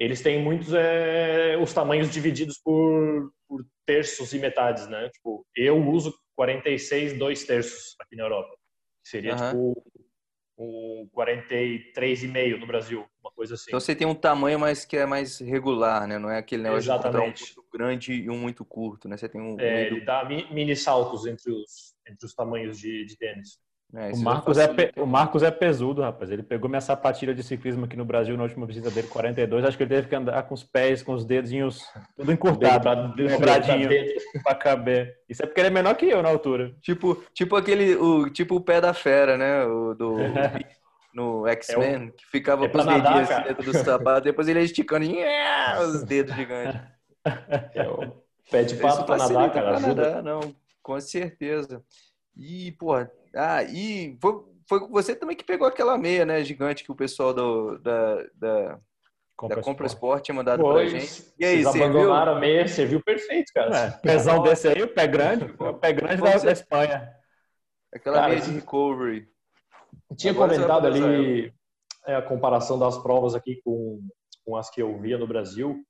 [0.00, 5.10] Eles têm muitos é, os tamanhos divididos por, por terços e metades, né?
[5.10, 8.56] Tipo, eu uso 46 dois terços aqui na Europa.
[9.04, 9.74] Seria uhum.
[9.74, 10.00] tipo
[10.58, 13.66] um 43,5 no Brasil, uma coisa assim.
[13.68, 16.18] Então você tem um tamanho mais que é mais regular, né?
[16.18, 17.44] Não é aquele negócio Exatamente.
[17.44, 19.18] de um muito grande e um muito curto, né?
[19.18, 19.60] Você tem um.
[19.60, 23.58] É, ele dá mini saltos entre os, entre os tamanhos de, de tênis.
[23.94, 24.92] É, o, Marcos é pe...
[24.96, 26.30] o Marcos é pesudo, rapaz.
[26.30, 29.64] Ele pegou minha sapatilha de ciclismo aqui no Brasil na última visita dele, 42.
[29.64, 31.84] Acho que ele teve que andar com os pés, com os dedinhos
[32.16, 33.88] tudo encurtado, dobradinho
[34.44, 35.18] pra caber.
[35.28, 36.72] Isso é porque ele é menor que eu na altura.
[36.80, 39.64] Tipo, tipo aquele, o, tipo o pé da fera, né?
[39.64, 40.16] O do
[41.12, 42.12] no X-Men, é o...
[42.12, 45.06] que ficava é com os dedinhos assim dentro do sapato, depois ele ia esticando
[45.82, 46.80] os dedos gigantes.
[47.74, 49.70] É o pé de pato pra nadar, cara.
[49.72, 51.82] Pra nadar, não, com certeza.
[52.36, 56.92] E, porra, ah, e foi, foi você também que pegou aquela meia, né, gigante que
[56.92, 58.78] o pessoal do, da, da,
[59.40, 61.32] Compra da Compra Sport tinha mandado pois, pra gente.
[61.38, 63.74] E aí, você abandonaram a meia, serviu perfeito, cara.
[63.74, 67.10] É, pesão desse aí, o pé grande, o pé grande da, da Espanha.
[67.94, 69.26] Aquela cara, meia de recovery.
[70.14, 71.54] Tinha Agora comentado ali
[72.06, 74.00] é, a comparação das provas aqui com,
[74.44, 75.82] com as que eu via no Brasil.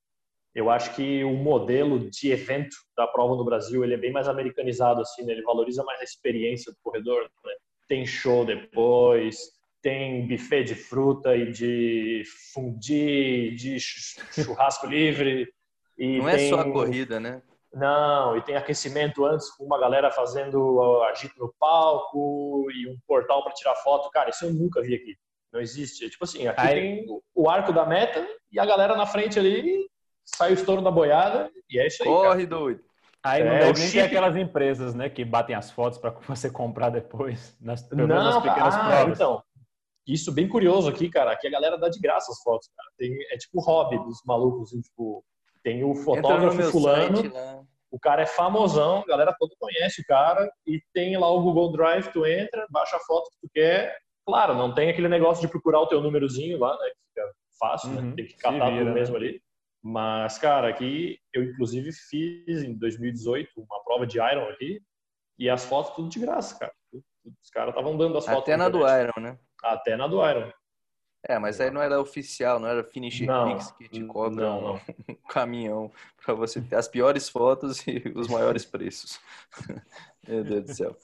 [0.54, 4.28] Eu acho que o modelo de evento da prova no Brasil ele é bem mais
[4.28, 5.32] americanizado assim, né?
[5.32, 7.22] ele valoriza mais a experiência do corredor.
[7.22, 7.52] Né?
[7.88, 9.36] Tem show depois,
[9.80, 15.48] tem buffet de fruta e de fundi, de churrasco livre.
[15.96, 16.46] E Não tem...
[16.46, 17.42] é só a corrida, né?
[17.72, 23.44] Não, e tem aquecimento antes com uma galera fazendo agito no palco e um portal
[23.44, 24.10] para tirar foto.
[24.10, 25.16] Cara, isso eu nunca vi aqui.
[25.52, 26.04] Não existe.
[26.04, 26.74] É tipo assim, aqui Aí...
[26.74, 29.88] tem o arco da meta e a galera na frente ali
[30.34, 32.08] sai o estouro da boiada e é isso aí.
[32.08, 32.46] Corre, cara.
[32.46, 32.80] doido.
[33.22, 36.50] Aí não é, deve nem ter aquelas empresas, né, que batem as fotos para você
[36.50, 39.18] comprar depois, nas, não, nas pequenas ah, provas.
[39.18, 39.42] Então,
[40.06, 42.88] isso bem curioso aqui, cara, que a galera dá de graça as fotos, cara.
[42.96, 45.22] Tem, é tipo hobby dos malucos, assim, tipo,
[45.62, 47.32] tem o fotógrafo fulano, site,
[47.90, 51.72] o cara é famosão, a galera toda conhece o cara, e tem lá o Google
[51.72, 53.98] Drive, tu entra, baixa a foto que tu quer.
[54.24, 57.90] Claro, não tem aquele negócio de procurar o teu númerozinho lá, né, que fica fácil,
[57.90, 58.14] né, uhum, né?
[58.16, 59.26] tem que catar tudo mesmo né?
[59.26, 59.42] ali.
[59.82, 64.82] Mas, cara, aqui eu inclusive fiz em 2018 uma prova de Iron aqui
[65.38, 66.72] e as fotos tudo de graça, cara.
[66.92, 68.42] Os caras estavam dando as fotos.
[68.42, 69.38] Até na do Iron, né?
[69.62, 70.52] Até na do Iron.
[71.26, 74.60] É, mas aí não era oficial, não era Finish não, Pix que te cobra não,
[74.62, 74.80] não.
[75.08, 75.92] um caminhão
[76.24, 79.20] para você ter as piores fotos e os maiores preços.
[80.26, 80.96] Meu Deus do céu.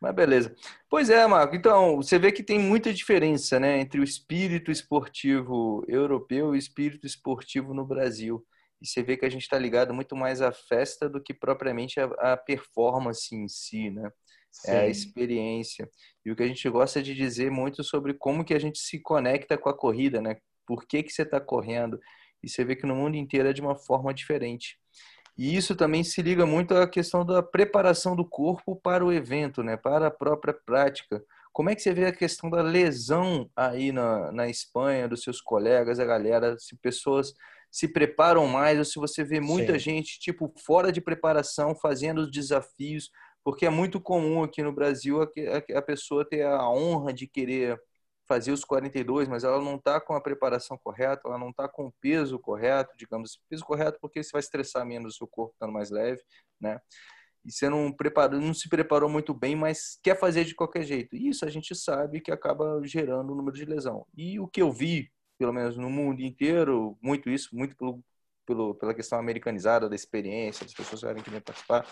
[0.00, 0.54] Mas beleza.
[0.90, 1.56] Pois é, Marco.
[1.56, 6.58] Então, você vê que tem muita diferença né, entre o espírito esportivo europeu e o
[6.58, 8.44] espírito esportivo no Brasil.
[8.80, 11.98] E você vê que a gente está ligado muito mais à festa do que propriamente
[11.98, 14.10] à, performance em si, né?
[14.52, 14.70] Sim.
[14.70, 15.88] É a experiência.
[16.24, 19.00] E o que a gente gosta de dizer muito sobre como que a gente se
[19.00, 20.36] conecta com a corrida, né?
[20.66, 21.98] Por que, que você está correndo?
[22.42, 24.78] E você vê que no mundo inteiro é de uma forma diferente.
[25.36, 29.62] E isso também se liga muito à questão da preparação do corpo para o evento,
[29.62, 29.76] né?
[29.76, 31.22] para a própria prática.
[31.52, 35.40] Como é que você vê a questão da lesão aí na, na Espanha, dos seus
[35.40, 37.34] colegas, a galera, se pessoas
[37.70, 39.78] se preparam mais ou se você vê muita Sim.
[39.78, 43.10] gente, tipo, fora de preparação, fazendo os desafios,
[43.44, 47.26] porque é muito comum aqui no Brasil a, a, a pessoa ter a honra de
[47.26, 47.78] querer
[48.26, 51.86] fazer os 42, mas ela não está com a preparação correta, ela não está com
[51.86, 55.72] o peso correto, digamos, peso correto porque você vai estressar menos o seu corpo estando
[55.72, 56.22] mais leve,
[56.60, 56.80] né?
[57.44, 61.14] E você não, preparou, não se preparou muito bem, mas quer fazer de qualquer jeito.
[61.14, 64.04] E isso a gente sabe que acaba gerando o número de lesão.
[64.16, 68.02] E o que eu vi, pelo menos no mundo inteiro, muito isso, muito pelo,
[68.44, 71.86] pelo, pela questão americanizada da experiência, das pessoas que querem participar,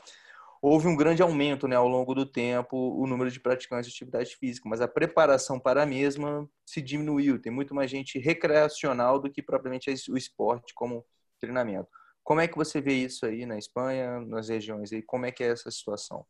[0.66, 4.34] houve um grande aumento né, ao longo do tempo o número de praticantes de atividade
[4.34, 7.38] física, mas a preparação para a mesma se diminuiu.
[7.38, 11.04] Tem muito mais gente recreacional do que propriamente o esporte como
[11.38, 11.86] treinamento.
[12.22, 15.02] Como é que você vê isso aí na Espanha, nas regiões aí?
[15.02, 16.24] Como é que é essa situação?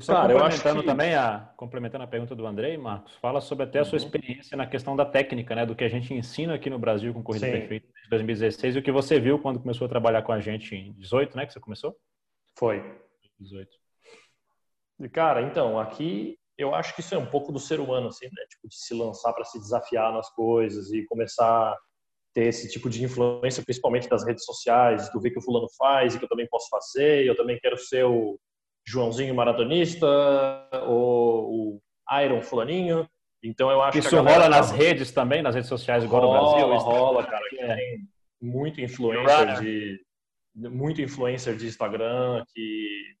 [0.00, 0.86] Só Cara, complementando que...
[0.86, 4.04] também a complementando a pergunta do Andrei, Marcos, fala sobre até a sua uhum.
[4.06, 7.22] experiência na questão da técnica, né, do que a gente ensina aqui no Brasil com
[7.22, 7.52] corrida Sim.
[7.52, 10.74] perfeita em 2016 e o que você viu quando começou a trabalhar com a gente
[10.74, 11.94] em 18, né, que você começou?
[12.58, 13.01] Foi.
[13.42, 13.70] 18.
[15.12, 18.44] Cara, então, aqui eu acho que isso é um pouco do ser humano, assim, né?
[18.48, 21.78] Tipo, de se lançar para se desafiar nas coisas e começar a
[22.34, 26.14] ter esse tipo de influência, principalmente das redes sociais, do ver que o fulano faz
[26.14, 28.38] e que eu também posso fazer, eu também quero ser o
[28.86, 30.06] Joãozinho maratonista
[30.86, 31.82] ou o
[32.22, 33.08] Iron fulaninho.
[33.42, 36.38] Então eu acho isso que isso rola nas redes também, nas redes sociais igual rola,
[36.38, 36.78] no Brasil.
[36.78, 37.74] Rola, cara, que é.
[37.74, 38.08] tem
[38.40, 40.00] muito influencer de
[40.54, 43.14] muito influencer de Instagram que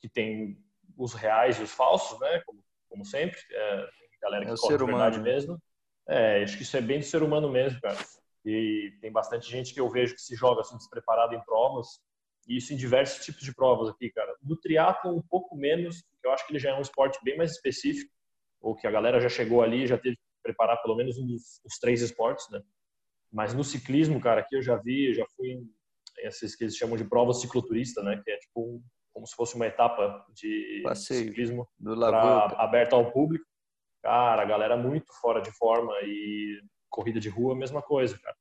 [0.00, 0.58] que tem
[0.96, 2.42] os reais e os falsos, né?
[2.46, 3.88] Como, como sempre, é,
[4.22, 5.60] galera que é corre de verdade mesmo.
[6.08, 7.98] É, acho que isso é bem do ser humano mesmo, cara.
[8.44, 12.00] e tem bastante gente que eu vejo que se joga assim despreparado em provas,
[12.46, 14.34] e isso em diversos tipos de provas aqui, cara.
[14.40, 17.36] No triatlo um pouco menos, porque eu acho que ele já é um esporte bem
[17.36, 18.12] mais específico,
[18.60, 21.60] ou que a galera já chegou ali já teve que preparar pelo menos um dos,
[21.64, 22.62] os três esportes, né?
[23.32, 25.70] Mas no ciclismo, cara, aqui eu já vi, já fui em
[26.18, 28.20] esses que eles chamam de prova cicloturista, né?
[28.24, 28.80] Que é tipo
[29.16, 31.66] como se fosse uma etapa de Passeio ciclismo
[32.58, 33.46] aberta ao público.
[34.02, 38.36] Cara, a galera muito fora de forma e corrida de rua, mesma coisa, cara.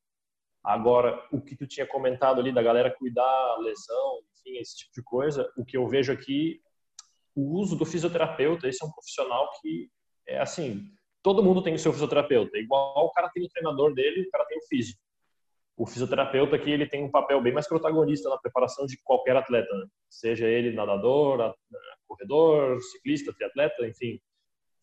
[0.61, 5.01] Agora, o que tu tinha comentado ali da galera cuidar, lesão, enfim, esse tipo de
[5.01, 6.59] coisa, o que eu vejo aqui,
[7.33, 9.89] o uso do fisioterapeuta, esse é um profissional que
[10.27, 10.89] é assim,
[11.23, 14.43] todo mundo tem o seu fisioterapeuta, igual o cara tem o treinador dele, o cara
[14.45, 14.99] tem o físico.
[15.77, 19.73] O fisioterapeuta aqui, ele tem um papel bem mais protagonista na preparação de qualquer atleta,
[19.75, 19.85] né?
[20.09, 21.53] seja ele nadador,
[22.07, 24.19] corredor, ciclista, triatleta, enfim.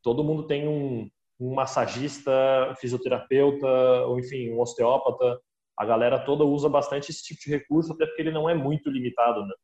[0.02, 1.08] Todo mundo tem um,
[1.40, 2.32] um massagista,
[2.78, 3.66] fisioterapeuta,
[4.06, 5.40] ou enfim, um osteópata.
[5.78, 8.90] A galera toda usa bastante esse tipo de recurso, até porque ele não é muito
[8.90, 9.54] limitado, né?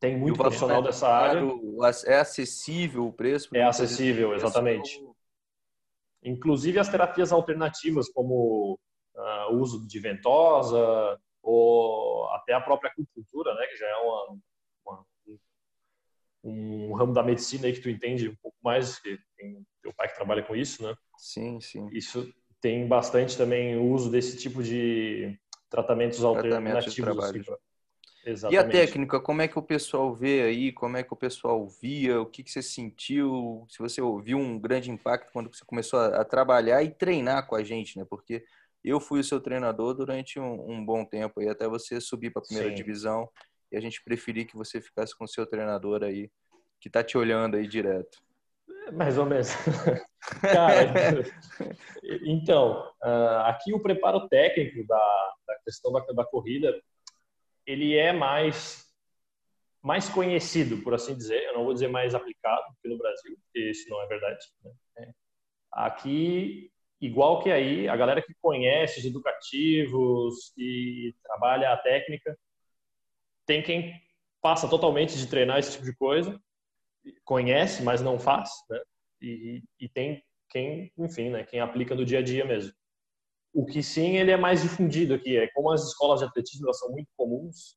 [0.00, 1.40] Tem muito profissional dessa área.
[2.06, 3.48] É acessível o preço?
[3.54, 5.00] É acessível, exatamente.
[6.22, 8.78] Inclusive as terapias alternativas, como
[9.14, 14.38] uh, uso de ventosa, ou até a própria acupuntura, né, que já é uma,
[14.86, 15.06] uma,
[16.42, 20.08] um ramo da medicina aí que tu entende um pouco mais, que tem teu pai
[20.08, 20.94] que trabalha com isso, né?
[21.18, 21.88] Sim, sim.
[21.92, 26.94] Isso tem bastante também o uso desse tipo de tratamentos alternativos.
[26.94, 27.74] Tratamentos
[28.26, 28.54] Exatamente.
[28.54, 30.72] E a técnica, como é que o pessoal vê aí?
[30.72, 32.20] Como é que o pessoal via?
[32.20, 33.66] O que, que você sentiu?
[33.68, 37.54] Se você ouviu um grande impacto quando você começou a, a trabalhar e treinar com
[37.54, 38.04] a gente, né?
[38.08, 38.42] Porque
[38.90, 42.42] eu fui o seu treinador durante um, um bom tempo aí, até você subir para
[42.42, 42.74] a primeira Sim.
[42.74, 43.28] divisão
[43.72, 46.30] e a gente preferir que você ficasse com o seu treinador aí,
[46.80, 48.18] que tá te olhando aí direto.
[48.92, 49.48] Mais ou menos.
[50.40, 50.92] Cara,
[52.24, 56.80] então, uh, aqui o preparo técnico da, da questão da, da, corrida,
[57.66, 58.84] ele é mais
[59.82, 61.42] mais conhecido, por assim dizer.
[61.44, 64.46] Eu não vou dizer mais aplicado aqui no Brasil, porque isso não é verdade.
[64.62, 64.72] Né?
[64.98, 65.10] É.
[65.72, 72.36] Aqui, igual que aí, a galera que conhece os educativos e trabalha a técnica,
[73.46, 73.94] tem quem
[74.40, 76.40] passa totalmente de treinar esse tipo de coisa
[77.24, 78.80] conhece, mas não faz, né?
[79.20, 82.72] E, e, tem quem, enfim, né, quem aplica no dia a dia mesmo.
[83.52, 86.90] O que sim, ele é mais difundido aqui, é como as escolas de atletismo são
[86.90, 87.76] muito comuns,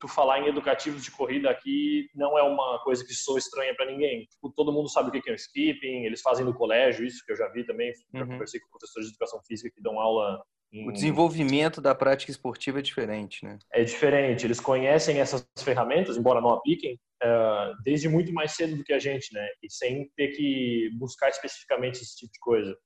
[0.00, 3.86] tu falar em educativos de corrida aqui não é uma coisa que sou estranha para
[3.86, 4.26] ninguém.
[4.26, 7.32] Tipo, todo mundo sabe o que é o skipping, eles fazem no colégio, isso que
[7.32, 8.26] eu já vi também, já uhum.
[8.28, 12.82] conversei com professores de educação física que dão aula o desenvolvimento da prática esportiva é
[12.82, 13.58] diferente, né?
[13.72, 14.46] É diferente.
[14.46, 18.98] Eles conhecem essas ferramentas, embora não apliquem, uh, desde muito mais cedo do que a
[18.98, 19.46] gente, né?
[19.62, 22.76] E sem ter que buscar especificamente esse tipo de coisa.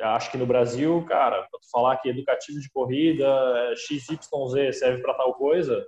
[0.00, 3.26] Acho que no Brasil, cara, para tu falar que educativo de corrida,
[3.76, 5.82] XYZ serve para tal coisa,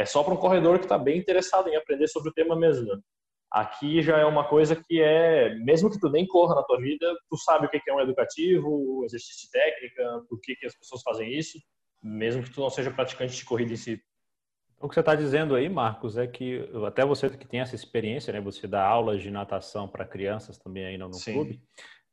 [0.00, 2.86] é só para um corredor que está bem interessado em aprender sobre o tema mesmo.
[2.86, 2.98] Né?
[3.50, 7.06] Aqui já é uma coisa que é, mesmo que tu nem corra na tua vida,
[7.28, 11.02] tu sabe o que é um educativo, exercício de técnica, por que, que as pessoas
[11.02, 11.58] fazem isso,
[12.02, 14.02] mesmo que tu não seja praticante de corrida em si.
[14.80, 18.32] O que você está dizendo aí, Marcos, é que até você que tem essa experiência,
[18.32, 21.60] né, você dá aulas de natação para crianças também aí no, no clube,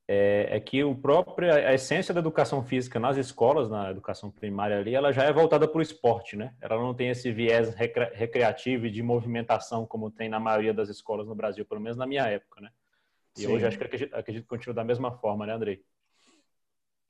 [0.07, 4.79] é, é, que o próprio, a essência da educação física nas escolas, na educação primária
[4.79, 6.53] ali, ela já é voltada para o esporte, né?
[6.61, 7.75] Ela não tem esse viés
[8.13, 12.07] recreativo e de movimentação como tem na maioria das escolas no Brasil, pelo menos na
[12.07, 12.69] minha época, né?
[13.37, 13.47] E Sim.
[13.47, 15.83] hoje acho que acredito, acredito que continua da mesma forma, né, Andrei?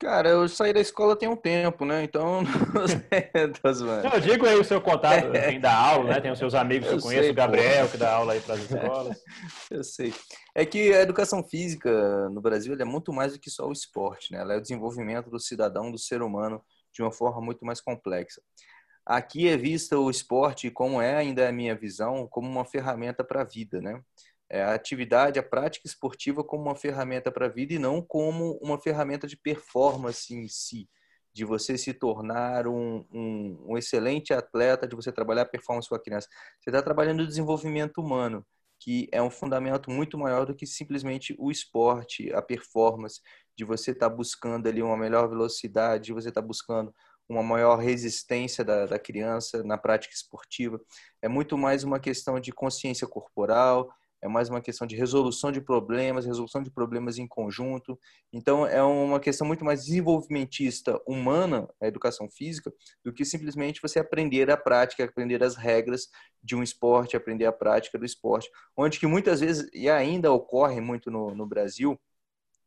[0.00, 2.04] Cara, eu saí da escola tem um tempo, né?
[2.04, 2.86] Então, não
[4.14, 6.20] eu digo aí o seu contato, tem da aula, né?
[6.20, 7.90] Tem os seus amigos que eu, eu conheço, sei, o Gabriel, pô.
[7.90, 9.20] que dá aula aí para as escolas.
[9.68, 10.14] Eu sei.
[10.54, 14.32] É que a educação física no Brasil é muito mais do que só o esporte,
[14.32, 14.40] né?
[14.40, 18.40] Ela é o desenvolvimento do cidadão, do ser humano, de uma forma muito mais complexa.
[19.04, 23.40] Aqui é vista o esporte, como é ainda a minha visão, como uma ferramenta para
[23.40, 24.00] a vida, né?
[24.50, 28.58] É, a atividade, a prática esportiva como uma ferramenta para a vida e não como
[28.62, 30.88] uma ferramenta de performance em si,
[31.32, 35.94] de você se tornar um, um, um excelente atleta, de você trabalhar a performance com
[35.94, 36.28] a criança.
[36.60, 38.44] Você está trabalhando o desenvolvimento humano,
[38.80, 43.20] que é um fundamento muito maior do que simplesmente o esporte, a performance,
[43.56, 46.94] de você estar tá buscando ali uma melhor velocidade, de você estar tá buscando
[47.28, 50.80] uma maior resistência da, da criança na prática esportiva.
[51.20, 55.60] É muito mais uma questão de consciência corporal, é mais uma questão de resolução de
[55.60, 57.98] problemas, resolução de problemas em conjunto.
[58.32, 62.72] Então, é uma questão muito mais desenvolvimentista, humana, a educação física,
[63.04, 66.08] do que simplesmente você aprender a prática, aprender as regras
[66.42, 68.50] de um esporte, aprender a prática do esporte.
[68.76, 71.98] Onde que muitas vezes, e ainda ocorre muito no, no Brasil,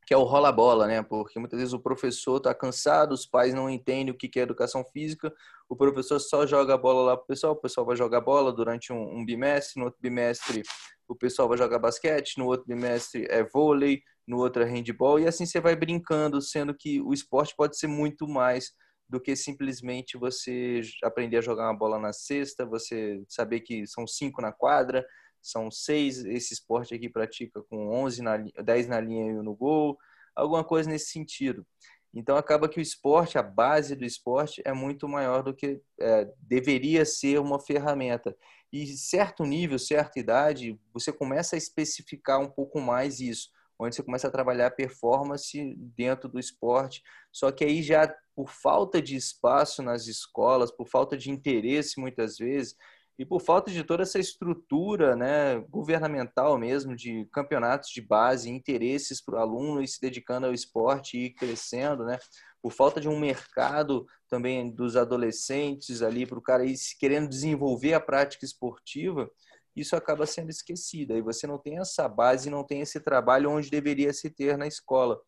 [0.05, 1.01] que é o rola-bola, né?
[1.01, 4.83] Porque muitas vezes o professor está cansado, os pais não entendem o que é educação
[4.83, 5.33] física,
[5.69, 8.51] o professor só joga a bola lá para o pessoal, o pessoal vai jogar bola
[8.51, 10.63] durante um, um, bimestre, no outro bimestre
[11.11, 15.27] o pessoal vai jogar basquete, no outro bimestre é vôlei, no outro é handball, e
[15.27, 18.71] assim você vai brincando, sendo que o esporte pode ser muito mais
[19.09, 24.07] do que simplesmente você aprender a jogar uma bola na cesta, você saber que são
[24.07, 25.05] cinco na quadra,
[25.41, 29.97] são seis, esse esporte aqui pratica com 11 na, 10 na linha e no gol,
[30.33, 31.67] alguma coisa nesse sentido.
[32.13, 36.29] Então acaba que o esporte, a base do esporte é muito maior do que é,
[36.39, 38.35] deveria ser uma ferramenta.
[38.71, 44.03] E certo nível, certa idade, você começa a especificar um pouco mais isso, onde você
[44.03, 47.01] começa a trabalhar performance dentro do esporte.
[47.31, 52.37] Só que aí já por falta de espaço nas escolas, por falta de interesse muitas
[52.37, 52.75] vezes,
[53.21, 59.23] e por falta de toda essa estrutura né, governamental mesmo, de campeonatos de base, interesses
[59.23, 62.17] para o aluno e se dedicando ao esporte e crescendo, né?
[62.63, 67.93] por falta de um mercado também dos adolescentes ali, para o cara ir querendo desenvolver
[67.93, 69.29] a prática esportiva,
[69.75, 71.13] isso acaba sendo esquecido.
[71.13, 74.65] Aí você não tem essa base, não tem esse trabalho onde deveria se ter na
[74.65, 75.21] escola.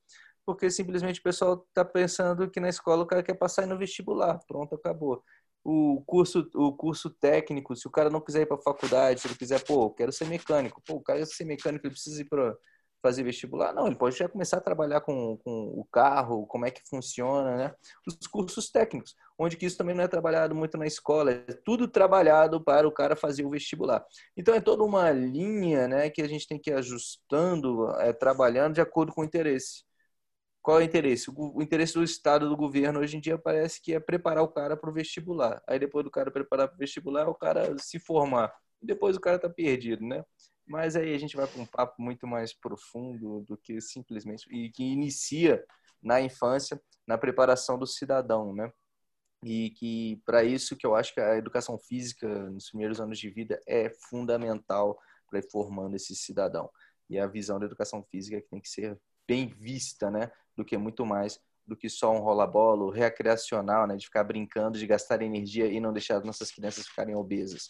[0.44, 4.40] Porque simplesmente o pessoal está pensando que na escola o cara quer passar no vestibular,
[4.48, 5.24] pronto, acabou
[5.64, 9.28] o curso, o curso técnico, se o cara não quiser ir para a faculdade, se
[9.28, 12.26] ele quiser, pô, quero ser mecânico, pô, o cara quer ser mecânico, ele precisa ir
[12.26, 12.56] para
[13.02, 16.72] fazer vestibular, não, ele pode já começar a trabalhar com, com o carro, como é
[16.72, 17.76] que funciona, né?
[18.08, 21.86] Os cursos técnicos, onde que isso também não é trabalhado muito na escola, é tudo
[21.86, 24.06] trabalhado para o cara fazer o vestibular.
[24.38, 28.76] Então é toda uma linha, né, que a gente tem que ir ajustando, é, trabalhando
[28.76, 29.84] de acordo com o interesse.
[30.64, 31.30] Qual é o interesse?
[31.36, 34.78] O interesse do Estado, do governo, hoje em dia parece que é preparar o cara
[34.78, 35.62] para o vestibular.
[35.68, 38.56] Aí depois do cara preparar para o vestibular, o cara se formar.
[38.82, 40.24] E depois o cara tá perdido, né?
[40.66, 44.72] Mas aí a gente vai para um papo muito mais profundo do que simplesmente e
[44.72, 45.62] que inicia
[46.02, 48.72] na infância, na preparação do cidadão, né?
[49.44, 53.30] E que para isso que eu acho que a educação física nos primeiros anos de
[53.30, 54.98] vida é fundamental
[55.30, 56.70] para ir formando esse cidadão.
[57.10, 60.32] E a visão da educação física que tem que ser bem vista, né?
[60.56, 63.96] do que muito mais do que só um rola-bola, recreacional, né?
[63.96, 67.70] De ficar brincando, de gastar energia e não deixar as nossas crianças ficarem obesas.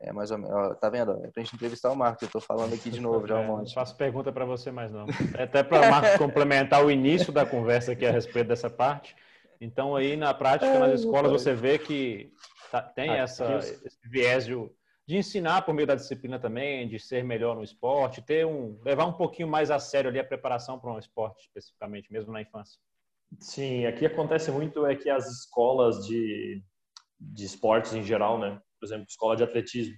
[0.00, 0.54] É mais ou menos.
[0.54, 1.12] Ó, tá vendo?
[1.24, 2.22] É pra gente entrevistar o Marcos.
[2.22, 3.68] Eu tô falando aqui de novo já um monte.
[3.68, 5.06] Não faço pergunta para você mais não.
[5.36, 9.16] É até para o Marcos complementar o início da conversa aqui a respeito dessa parte.
[9.60, 12.32] Então aí na prática nas escolas você vê que
[12.70, 14.54] tá, tem essa, esse viés de
[15.06, 19.04] de ensinar por meio da disciplina também, de ser melhor no esporte, ter um levar
[19.04, 22.80] um pouquinho mais a sério ali a preparação para um esporte especificamente, mesmo na infância.
[23.38, 26.62] Sim, aqui acontece muito é que as escolas de,
[27.20, 29.94] de esportes em geral, né, por exemplo, escola de atletismo,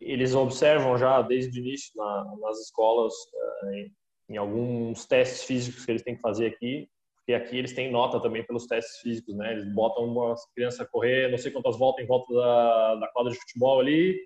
[0.00, 3.94] eles observam já desde o início na, nas escolas eh, em,
[4.30, 6.88] em alguns testes físicos que eles têm que fazer aqui,
[7.24, 9.52] porque aqui eles têm nota também pelos testes físicos, né?
[9.52, 13.32] Eles botam uma criança a correr não sei quantas voltas em volta da, da quadra
[13.32, 14.20] de futebol ali,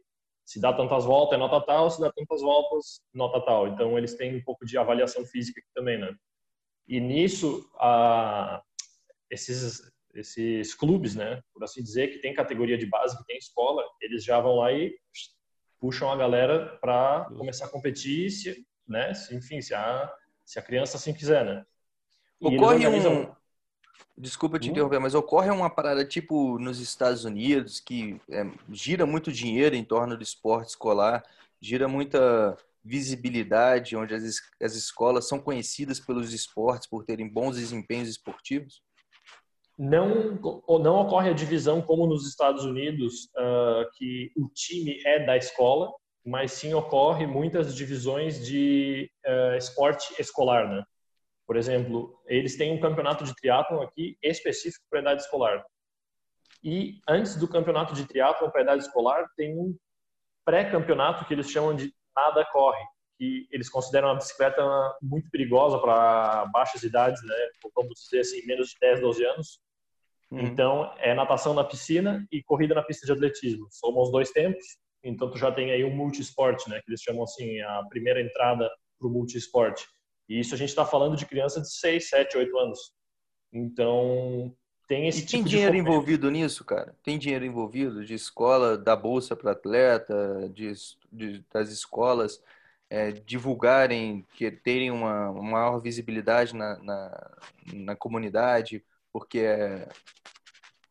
[0.45, 3.69] se dá tantas voltas é nota tal, se dá tantas voltas, nota tal.
[3.69, 6.13] Então eles têm um pouco de avaliação física aqui também, né?
[6.89, 8.61] E nisso, a,
[9.31, 9.81] esses,
[10.15, 14.25] esses clubes, né, por assim dizer, que tem categoria de base, que tem escola, eles
[14.25, 14.99] já vão lá e
[15.79, 20.13] puxam a galera para começar a competir, se, né, se, enfim, se a,
[20.45, 21.65] se a criança assim quiser, né?
[22.41, 23.31] Ocorre um.
[24.17, 24.73] Desculpa te hum?
[24.73, 29.85] interromper, mas ocorre uma parada tipo nos Estados Unidos que é, gira muito dinheiro em
[29.85, 31.25] torno do esporte escolar,
[31.61, 38.09] gira muita visibilidade, onde as, as escolas são conhecidas pelos esportes por terem bons desempenhos
[38.09, 38.83] esportivos?
[39.79, 40.37] Não,
[40.81, 45.93] não ocorre a divisão como nos Estados Unidos, uh, que o time é da escola,
[46.27, 50.83] mas sim ocorre muitas divisões de uh, esporte escolar, né?
[51.49, 55.65] Por exemplo, eles têm um campeonato de triatlon aqui específico para idade escolar.
[56.63, 59.75] E antes do campeonato de triatlon para idade escolar, tem um
[60.45, 62.85] pré-campeonato que eles chamam de nada corre,
[63.17, 64.63] que eles consideram a bicicleta
[65.01, 67.35] muito perigosa para baixas idades, né?
[67.75, 69.61] Vamos dizer assim, menos de 10, 12 anos.
[70.31, 70.41] Uhum.
[70.41, 73.67] Então, é natação na piscina e corrida na pista de atletismo.
[73.71, 74.67] Somos os dois tempos.
[75.03, 76.79] Então, tu já tem aí um multisport, né?
[76.85, 79.83] Que eles chamam assim, a primeira entrada para o multisport.
[80.29, 82.93] E isso a gente está falando de criança de 6, 7, 8 anos.
[83.53, 84.55] Então,
[84.87, 86.95] tem esse e tipo tem dinheiro envolvido nisso, cara?
[87.03, 90.73] Tem dinheiro envolvido de escola, da bolsa para atleta, de,
[91.13, 92.43] de, das escolas
[92.91, 97.37] é, divulgarem, que terem uma, uma maior visibilidade na, na,
[97.73, 98.83] na comunidade,
[99.13, 99.89] porque é,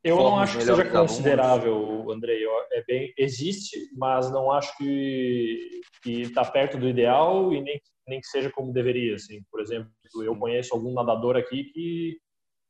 [0.04, 2.46] Eu não acho que seja considerável, Andrei.
[2.72, 8.28] É bem, existe, mas não acho que está perto do ideal e nem, nem que
[8.28, 9.16] seja como deveria.
[9.16, 9.42] Assim.
[9.52, 9.92] Por exemplo,
[10.24, 12.18] eu conheço algum nadador aqui que,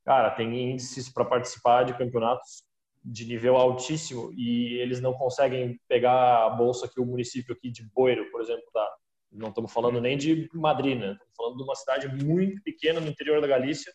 [0.05, 2.63] cara, tem índices para participar de campeonatos
[3.03, 7.83] de nível altíssimo e eles não conseguem pegar a bolsa que o município aqui de
[7.93, 8.89] Boiro, por exemplo, dá.
[9.31, 11.11] Não estamos falando nem de Madrid, né?
[11.11, 13.93] Estamos falando de uma cidade muito pequena no interior da Galícia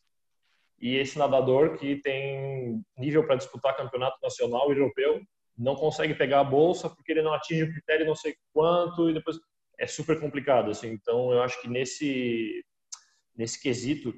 [0.83, 5.23] e esse nadador que tem nível para disputar campeonato nacional e europeu
[5.57, 9.15] não consegue pegar a bolsa porque ele não atinge o critério não sei quanto e
[9.15, 9.39] depois
[9.79, 10.89] é super complicado assim.
[10.89, 12.67] Então eu acho que nesse
[13.37, 14.13] nesse quesito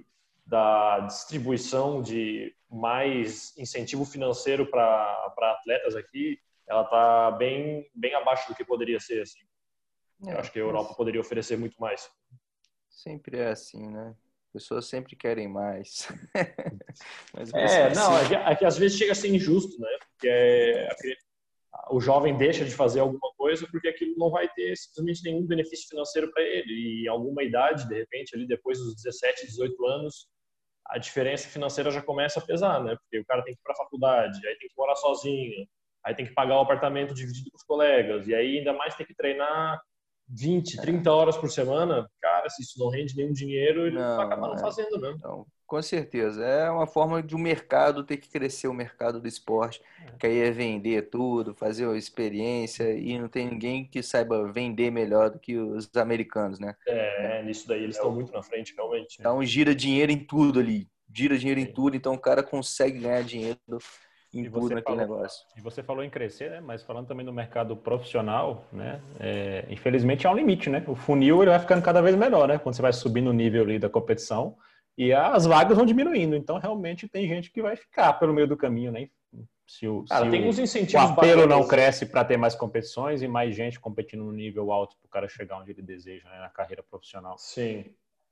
[0.47, 8.55] da distribuição de mais incentivo financeiro para atletas aqui ela está bem bem abaixo do
[8.55, 9.45] que poderia ser assim.
[10.27, 12.09] É, eu acho que a Europa poderia oferecer muito mais.
[12.89, 14.17] Sempre é assim né
[14.55, 16.09] pessoas sempre querem mais.
[17.53, 19.89] é, não, é que, é que, às vezes chega a ser injusto, né?
[19.99, 20.89] Porque é,
[21.91, 25.89] o jovem deixa de fazer alguma coisa porque aquilo não vai ter simplesmente nenhum benefício
[25.89, 26.73] financeiro para ele.
[26.73, 30.29] E em alguma idade, de repente, ali depois dos 17, 18 anos,
[30.87, 32.97] a diferença financeira já começa a pesar, né?
[32.97, 35.67] Porque o cara tem que ir para a faculdade, aí tem que morar sozinho,
[36.05, 39.05] aí tem que pagar o apartamento dividido com os colegas, e aí ainda mais tem
[39.05, 39.83] que treinar
[40.29, 44.27] 20, 30 horas por semana, cara, se isso não rende nenhum dinheiro, ele não, vai
[44.27, 44.59] acabar não é.
[44.59, 45.15] fazendo, né?
[45.17, 46.45] Então, com certeza.
[46.45, 50.17] É uma forma de o um mercado ter que crescer, o mercado do esporte, é.
[50.19, 54.91] que aí é vender tudo, fazer uma experiência, e não tem ninguém que saiba vender
[54.91, 56.75] melhor do que os americanos, né?
[56.87, 59.17] É, nisso daí eles é, estão muito na frente, realmente.
[59.19, 60.89] Então gira dinheiro em tudo ali.
[61.13, 63.59] Gira dinheiro em tudo, então o cara consegue ganhar dinheiro
[64.43, 65.47] naquele negócio.
[65.57, 66.61] E você falou em crescer, né?
[66.61, 69.01] Mas falando também do mercado profissional, né?
[69.21, 70.83] É, infelizmente há um limite, né?
[70.87, 72.59] O funil ele vai ficando cada vez menor, né?
[72.59, 74.57] Quando você vai subindo o nível ali da competição
[74.97, 76.37] e as vagas vão diminuindo.
[76.37, 79.09] Então realmente tem gente que vai ficar pelo meio do caminho, né?
[79.67, 82.55] Se o, cara, se tem o, uns incentivos o apelo não cresce para ter mais
[82.55, 86.29] competições e mais gente competindo no nível alto para o cara chegar onde ele deseja
[86.29, 86.39] né?
[86.39, 87.39] na carreira profissional.
[87.39, 87.85] Sim.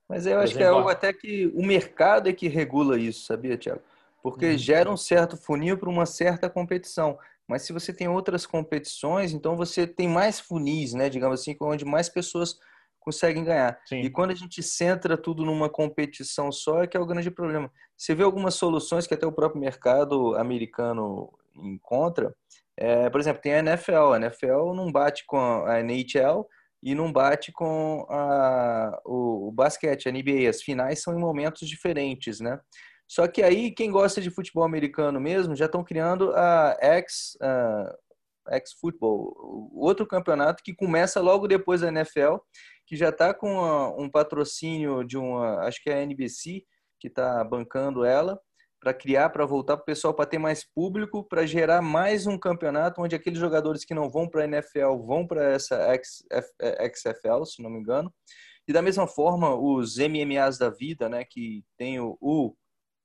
[0.08, 2.98] Mas eu Por acho exemplo, que é algo até que o mercado é que regula
[2.98, 3.80] isso, sabia, Tiago?
[4.22, 4.58] Porque uhum.
[4.58, 7.18] gera um certo funil para uma certa competição.
[7.48, 11.08] Mas se você tem outras competições, então você tem mais funis, né?
[11.08, 12.56] Digamos assim, onde mais pessoas
[13.00, 13.78] conseguem ganhar.
[13.84, 14.00] Sim.
[14.00, 17.70] E quando a gente centra tudo numa competição só, é que é o grande problema.
[17.96, 22.34] Você vê algumas soluções que até o próprio mercado americano encontra.
[22.76, 24.12] É, por exemplo, tem a NFL.
[24.12, 26.46] A NFL não bate com a NHL
[26.82, 30.48] e não bate com a, o, o basquete, a NBA.
[30.48, 32.58] As finais são em momentos diferentes, né?
[33.12, 38.54] Só que aí, quem gosta de futebol americano mesmo, já estão criando a X, uh,
[38.54, 42.36] X Football, outro campeonato que começa logo depois da NFL,
[42.86, 46.64] que já está com uma, um patrocínio de uma, acho que é a NBC,
[46.98, 48.40] que está bancando ela,
[48.80, 52.38] para criar, para voltar para o pessoal, para ter mais público, para gerar mais um
[52.38, 57.62] campeonato onde aqueles jogadores que não vão para a NFL vão para essa XFL, se
[57.62, 58.10] não me engano.
[58.66, 62.54] E da mesma forma, os MMAs da vida, né, que tem o, o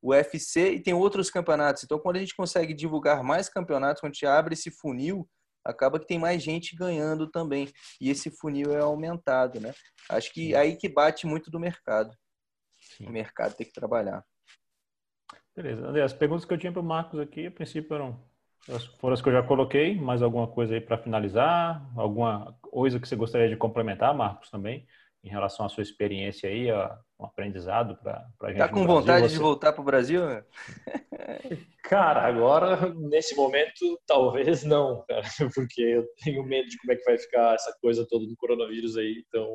[0.02, 1.84] o UFC e tem outros campeonatos.
[1.84, 5.28] Então, quando a gente consegue divulgar mais campeonatos, quando a gente abre esse funil,
[5.66, 7.70] acaba que tem mais gente ganhando também.
[8.00, 9.74] E esse funil é aumentado, né?
[10.10, 12.16] Acho que aí que bate muito do mercado.
[12.80, 13.08] Sim.
[13.08, 14.24] O mercado tem que trabalhar.
[15.56, 15.86] Beleza.
[15.86, 18.28] André, as perguntas que eu tinha para o Marcos aqui, a princípio eram
[19.00, 19.96] foram as que eu já coloquei.
[19.96, 21.90] Mais alguma coisa aí para finalizar?
[21.96, 24.86] Alguma coisa que você gostaria de complementar, Marcos, também?
[25.24, 26.72] Em relação à sua experiência aí,
[27.20, 28.58] um aprendizado para a gente.
[28.58, 29.36] Tá com vontade você...
[29.36, 30.22] de voltar para o Brasil?
[31.84, 35.22] Cara, agora, nesse momento, talvez não, cara,
[35.56, 38.98] porque eu tenho medo de como é que vai ficar essa coisa toda do coronavírus
[38.98, 39.48] aí, então...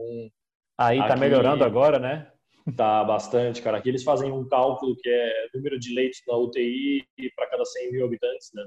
[0.79, 2.33] Aí tá melhorando agora, né?
[2.77, 3.79] Tá bastante, cara.
[3.79, 7.05] Aqui eles fazem um cálculo que é número de leitos na UTI
[7.37, 8.65] para cada 100 mil habitantes, né?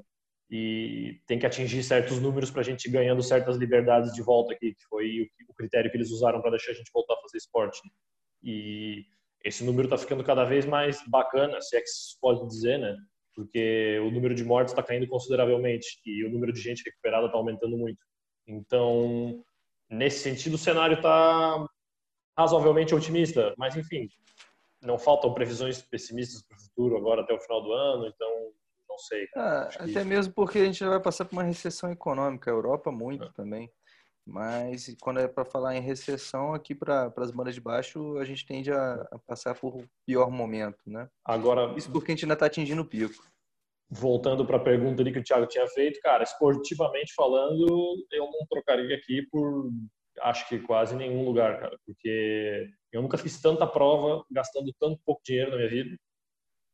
[0.50, 4.54] E tem que atingir certos números para a gente ir ganhando certas liberdades de volta
[4.54, 7.38] aqui, que foi o critério que eles usaram para deixar a gente voltar a fazer
[7.38, 7.80] esporte.
[7.84, 7.92] Né?
[8.44, 9.06] E
[9.44, 12.96] esse número está ficando cada vez mais bacana, se é que se pode dizer, né?
[13.34, 17.38] Porque o número de mortes está caindo consideravelmente e o número de gente recuperada está
[17.38, 18.00] aumentando muito.
[18.48, 19.44] Então,
[19.90, 21.68] nesse sentido, o cenário está
[22.38, 24.08] razoavelmente otimista, mas enfim,
[24.82, 28.52] não faltam previsões pessimistas para o futuro agora até o final do ano, então
[28.96, 29.28] não sei.
[29.36, 33.26] Ah, até mesmo porque a gente vai passar por uma recessão econômica, a Europa muito
[33.26, 33.34] ah.
[33.34, 33.70] também.
[34.26, 38.46] Mas quando é para falar em recessão, aqui para as bandas de baixo, a gente
[38.46, 41.08] tende a, a, passar por o pior momento, né?
[41.24, 43.24] Agora, Isso porque a gente ainda está atingindo o pico.
[43.88, 48.48] Voltando para a pergunta ali que o Thiago tinha feito, cara, esportivamente falando, eu não
[48.50, 49.70] trocaria aqui por
[50.22, 55.22] acho que quase nenhum lugar, cara, porque eu nunca fiz tanta prova gastando tanto pouco
[55.24, 55.98] dinheiro na minha vida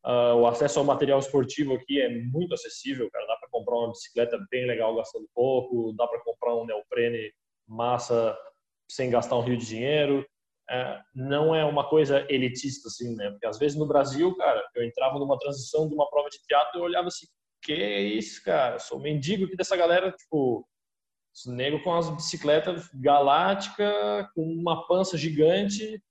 [0.04, 3.26] Uh, o acesso ao material esportivo aqui é muito acessível, cara.
[3.28, 7.32] Dá para comprar uma bicicleta bem legal gastando pouco, dá para comprar um neoprene
[7.68, 8.36] massa
[8.90, 10.26] sem gastar um rio de dinheiro.
[10.70, 13.30] É, não é uma coisa elitista, assim, né?
[13.30, 16.80] Porque às vezes no Brasil, cara, eu entrava numa transição de uma prova de teatro
[16.80, 17.28] e olhava assim,
[17.62, 18.80] que isso, cara?
[18.80, 20.68] Sou mendigo aqui dessa galera, tipo,
[21.46, 26.02] nego com as bicicletas galáctica, com uma pança gigante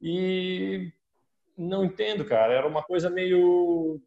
[0.00, 0.92] e
[1.60, 2.52] não entendo, cara.
[2.52, 4.00] Era uma coisa meio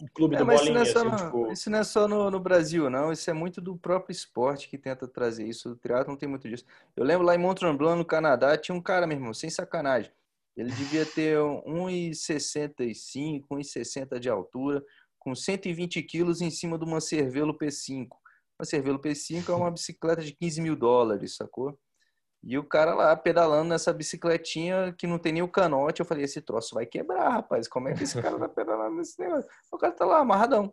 [0.00, 0.62] o clube é, do bolinha.
[0.62, 1.52] Isso não é só, assim, no, tipo...
[1.52, 3.12] isso não é só no, no, Brasil, não.
[3.12, 5.70] Isso é muito do próprio esporte que tenta trazer isso.
[5.70, 6.64] O triatlo não tem muito disso.
[6.96, 10.10] Eu lembro lá em Mont Tremblant, no Canadá, tinha um cara, meu irmão, sem sacanagem.
[10.56, 14.84] Ele devia ter 1,65, 1,60 de altura,
[15.18, 18.08] com 120 quilos em cima de uma Cervelo P5.
[18.58, 21.78] Uma Cervelo P5 é uma bicicleta de 15 mil dólares, sacou?
[22.46, 26.00] E o cara lá pedalando nessa bicicletinha que não tem nem o canote.
[26.00, 27.66] Eu falei, esse troço vai quebrar, rapaz.
[27.66, 29.48] Como é que esse cara tá pedalando nesse negócio?
[29.72, 30.72] O cara tá lá, amarradão.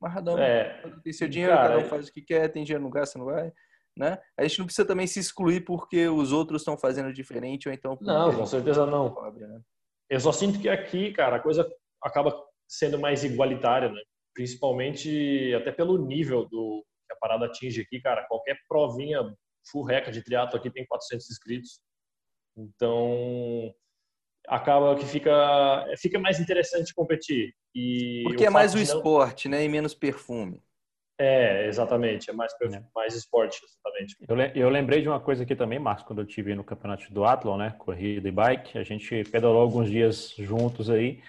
[0.00, 0.38] Amarradão.
[0.38, 3.18] É, tem seu dinheiro, cara, cada um faz o que quer, tem dinheiro, não gasta,
[3.18, 3.50] não vai.
[3.96, 4.18] Né?
[4.36, 7.96] A gente não precisa também se excluir porque os outros estão fazendo diferente ou então...
[8.02, 9.14] Não, com certeza não.
[9.14, 9.58] Pobre, né?
[10.10, 11.66] Eu só sinto que aqui, cara, a coisa
[12.02, 12.38] acaba
[12.68, 14.00] sendo mais igualitária, né?
[14.34, 18.26] Principalmente até pelo nível do que a parada atinge aqui, cara.
[18.28, 19.22] Qualquer provinha
[19.70, 21.80] full record de triatlo aqui tem 400 inscritos.
[22.56, 23.74] Então,
[24.48, 27.54] acaba que fica fica mais interessante competir.
[27.74, 28.82] E Porque é mais o não...
[28.82, 30.62] esporte, né, e menos perfume.
[31.18, 32.82] É, exatamente, é mais é.
[32.94, 34.16] mais esporte, exatamente.
[34.28, 37.24] Eu, eu lembrei de uma coisa aqui também, Marcos, quando eu tive no campeonato do
[37.24, 41.22] Athlon, né, corrida e bike, a gente pedalou alguns dias juntos aí.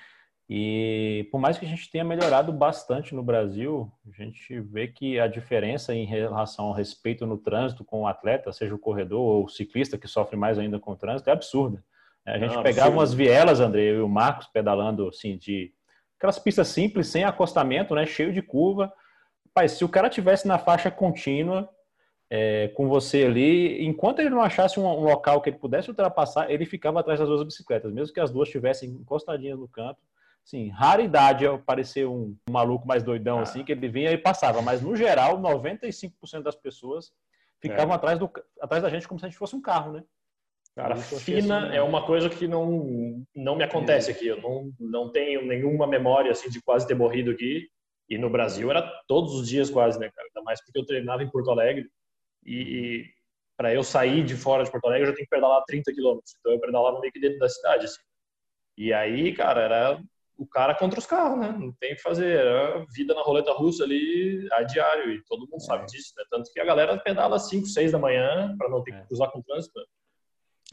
[0.50, 5.20] E por mais que a gente tenha melhorado bastante no Brasil, a gente vê que
[5.20, 9.44] a diferença em relação ao respeito no trânsito com o atleta, seja o corredor ou
[9.44, 11.84] o ciclista que sofre mais ainda com o trânsito, é absurda.
[12.26, 13.00] A gente Não, pegava absurdo.
[13.00, 15.74] umas vielas, André, eu e o Marcos pedalando assim de
[16.18, 18.92] aquelas pistas simples, sem acostamento, né, cheio de curva.
[19.54, 21.70] Pai, se o cara tivesse na faixa contínua
[22.30, 26.50] é, com você ali, enquanto ele não achasse um, um, local que ele pudesse ultrapassar,
[26.50, 30.00] ele ficava atrás das duas bicicletas, mesmo que as duas estivessem encostadinhas no canto
[30.48, 33.42] Sim, raridade é aparecer um, maluco mais doidão ah.
[33.42, 37.12] assim, que ele vinha e passava, mas no geral, 95% das pessoas
[37.60, 37.98] ficavam é.
[37.98, 38.32] atrás, do,
[38.62, 40.06] atrás da gente como se a gente fosse um carro, né?
[40.74, 44.28] Cara, fina assim, é uma coisa que não, não me acontece aqui.
[44.28, 47.68] Eu não, não tenho nenhuma memória assim de quase ter morrido aqui.
[48.10, 50.28] E no Brasil era todos os dias quase, né, cara?
[50.30, 51.90] Ainda mais porque eu treinava em Porto Alegre.
[52.46, 53.06] E, e
[53.58, 56.36] para eu sair de fora de Porto Alegre, eu já tenho que pedalar 30 quilômetros.
[56.40, 58.02] Então eu pedalava meio que dentro da cidade, assim.
[58.78, 60.02] E aí, cara, era
[60.38, 61.56] o cara contra os carros, né?
[61.58, 62.40] Não tem o que fazer.
[62.40, 65.60] É vida na roleta russa ali a diário e todo mundo é.
[65.60, 66.24] sabe disso, né?
[66.30, 69.06] Tanto que a galera pedala 5, 6 da manhã para não ter que é.
[69.06, 69.80] cruzar com o trânsito.
[69.80, 69.86] Né?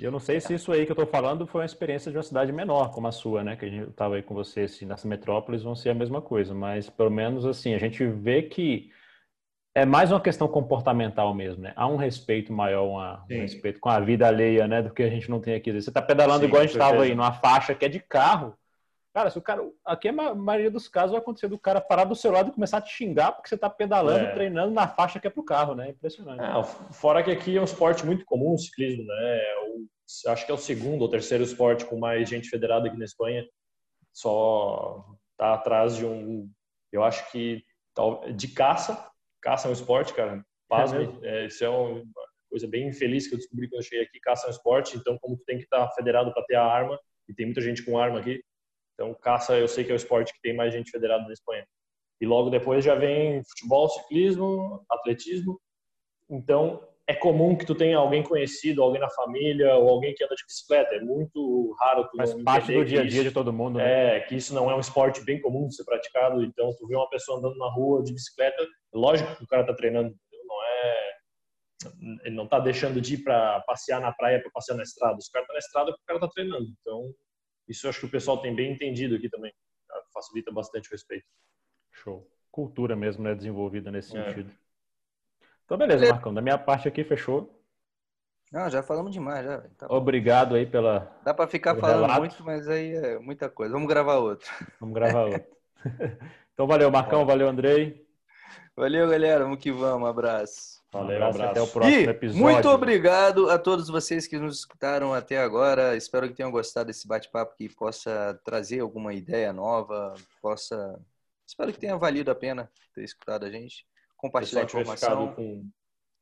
[0.01, 2.23] Eu não sei se isso aí que eu estou falando foi uma experiência de uma
[2.23, 3.57] cidade menor, como a sua, né?
[3.57, 6.53] Que a gente estava aí com você, assim, nas metrópoles vão ser a mesma coisa,
[6.53, 8.91] mas pelo menos assim, a gente vê que
[9.75, 11.73] é mais uma questão comportamental mesmo, né?
[11.75, 14.83] Há um respeito maior, uma, um respeito com a vida alheia, né?
[14.83, 15.73] Do que a gente não tem aqui.
[15.73, 18.57] Você está pedalando Sim, igual a gente estava aí, numa faixa que é de carro,
[19.15, 19.63] Cara, se o cara.
[19.85, 22.79] Aqui a maioria dos casos vai acontecer do cara parar do seu lado e começar
[22.79, 24.35] a te xingar porque você tá pedalando, é.
[24.35, 25.91] treinando na faixa que é pro carro, né?
[25.91, 26.43] Impressionante.
[26.43, 29.41] É, fora que aqui é um esporte muito comum, o ciclismo, né?
[29.69, 33.05] O, acho que é o segundo ou terceiro esporte com mais gente federada aqui na
[33.05, 33.47] Espanha.
[34.13, 35.05] Só
[35.37, 36.51] tá atrás de um.
[36.91, 37.63] Eu acho que.
[38.35, 39.09] De caça.
[39.41, 40.45] Caça é um esporte, cara.
[40.69, 41.21] Pasme.
[41.23, 42.03] É, isso é uma
[42.51, 44.19] coisa bem infeliz que eu descobri quando eu cheguei aqui.
[44.19, 46.65] Caça é um esporte, então, como tu tem que estar tá federado para ter a
[46.65, 46.99] arma,
[47.29, 48.43] e tem muita gente com arma aqui
[48.95, 51.67] então, caça eu sei que é o esporte que tem mais gente federada na Espanha.
[52.21, 55.61] E logo depois já vem futebol, ciclismo, atletismo.
[56.31, 60.35] Então, é comum que tu tenha alguém conhecido, alguém na família ou alguém que anda
[60.35, 60.95] de bicicleta.
[60.95, 63.79] É muito raro tu Faz parte do dia a dia de todo mundo.
[63.79, 64.17] Né?
[64.17, 66.43] É, que isso não é um esporte bem comum de ser praticado.
[66.43, 68.65] Então, tu vê uma pessoa andando na rua de bicicleta,
[68.95, 70.15] lógico que o cara está treinando,
[70.47, 71.15] não é
[72.25, 75.19] ele não está deixando de ir para passear na praia, para passear na estrada.
[75.19, 76.67] Os caras estão tá na estrada porque o cara está treinando.
[76.81, 77.15] Então,
[77.69, 79.53] isso eu acho que o pessoal tem bem entendido aqui também.
[80.13, 81.27] Facilita bastante o respeito.
[81.93, 82.29] Show.
[82.51, 83.35] Cultura mesmo, né?
[83.35, 84.25] Desenvolvida nesse é.
[84.25, 84.53] sentido.
[85.65, 86.33] Então, beleza, Marcão.
[86.33, 87.61] Da minha parte aqui, fechou.
[88.53, 89.45] Não, já falamos demais.
[89.45, 89.61] Já.
[89.77, 91.19] Tá Obrigado aí pela.
[91.25, 92.21] Dá para ficar falando relato.
[92.21, 93.73] muito, mas aí é muita coisa.
[93.73, 94.49] Vamos gravar outro.
[94.79, 95.57] Vamos gravar outro.
[96.53, 97.27] então, valeu, Marcão.
[97.27, 98.07] Valeu, Andrei.
[98.77, 99.45] Valeu, galera.
[99.45, 100.03] Vamos que vamos.
[100.03, 100.84] Um abraço.
[100.95, 101.51] Valeu, um abraço.
[101.51, 102.43] Até o próximo e episódio.
[102.43, 105.97] Muito obrigado a todos vocês que nos escutaram até agora.
[105.97, 110.99] Espero que tenham gostado desse bate-papo, que possa trazer alguma ideia nova, possa.
[111.47, 113.87] Espero que tenha valido a pena ter escutado a gente.
[114.17, 115.35] Compartilhar a informação.
[115.35, 115.69] Com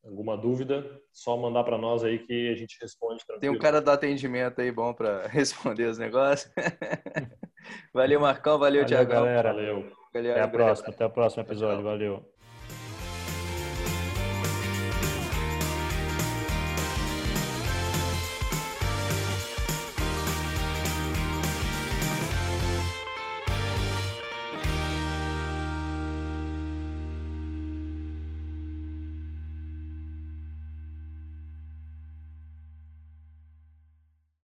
[0.04, 3.40] Alguma dúvida, só mandar para nós aí que a gente responde tranquilo.
[3.40, 6.52] Tem um cara do atendimento aí bom para responder os negócios.
[7.94, 8.58] valeu, Marcão.
[8.58, 9.22] Valeu, valeu Tiagão.
[9.22, 9.52] Galera.
[9.52, 9.92] Valeu.
[10.12, 10.88] Até a próxima.
[10.88, 11.84] Até o próximo episódio.
[11.84, 12.31] Valeu.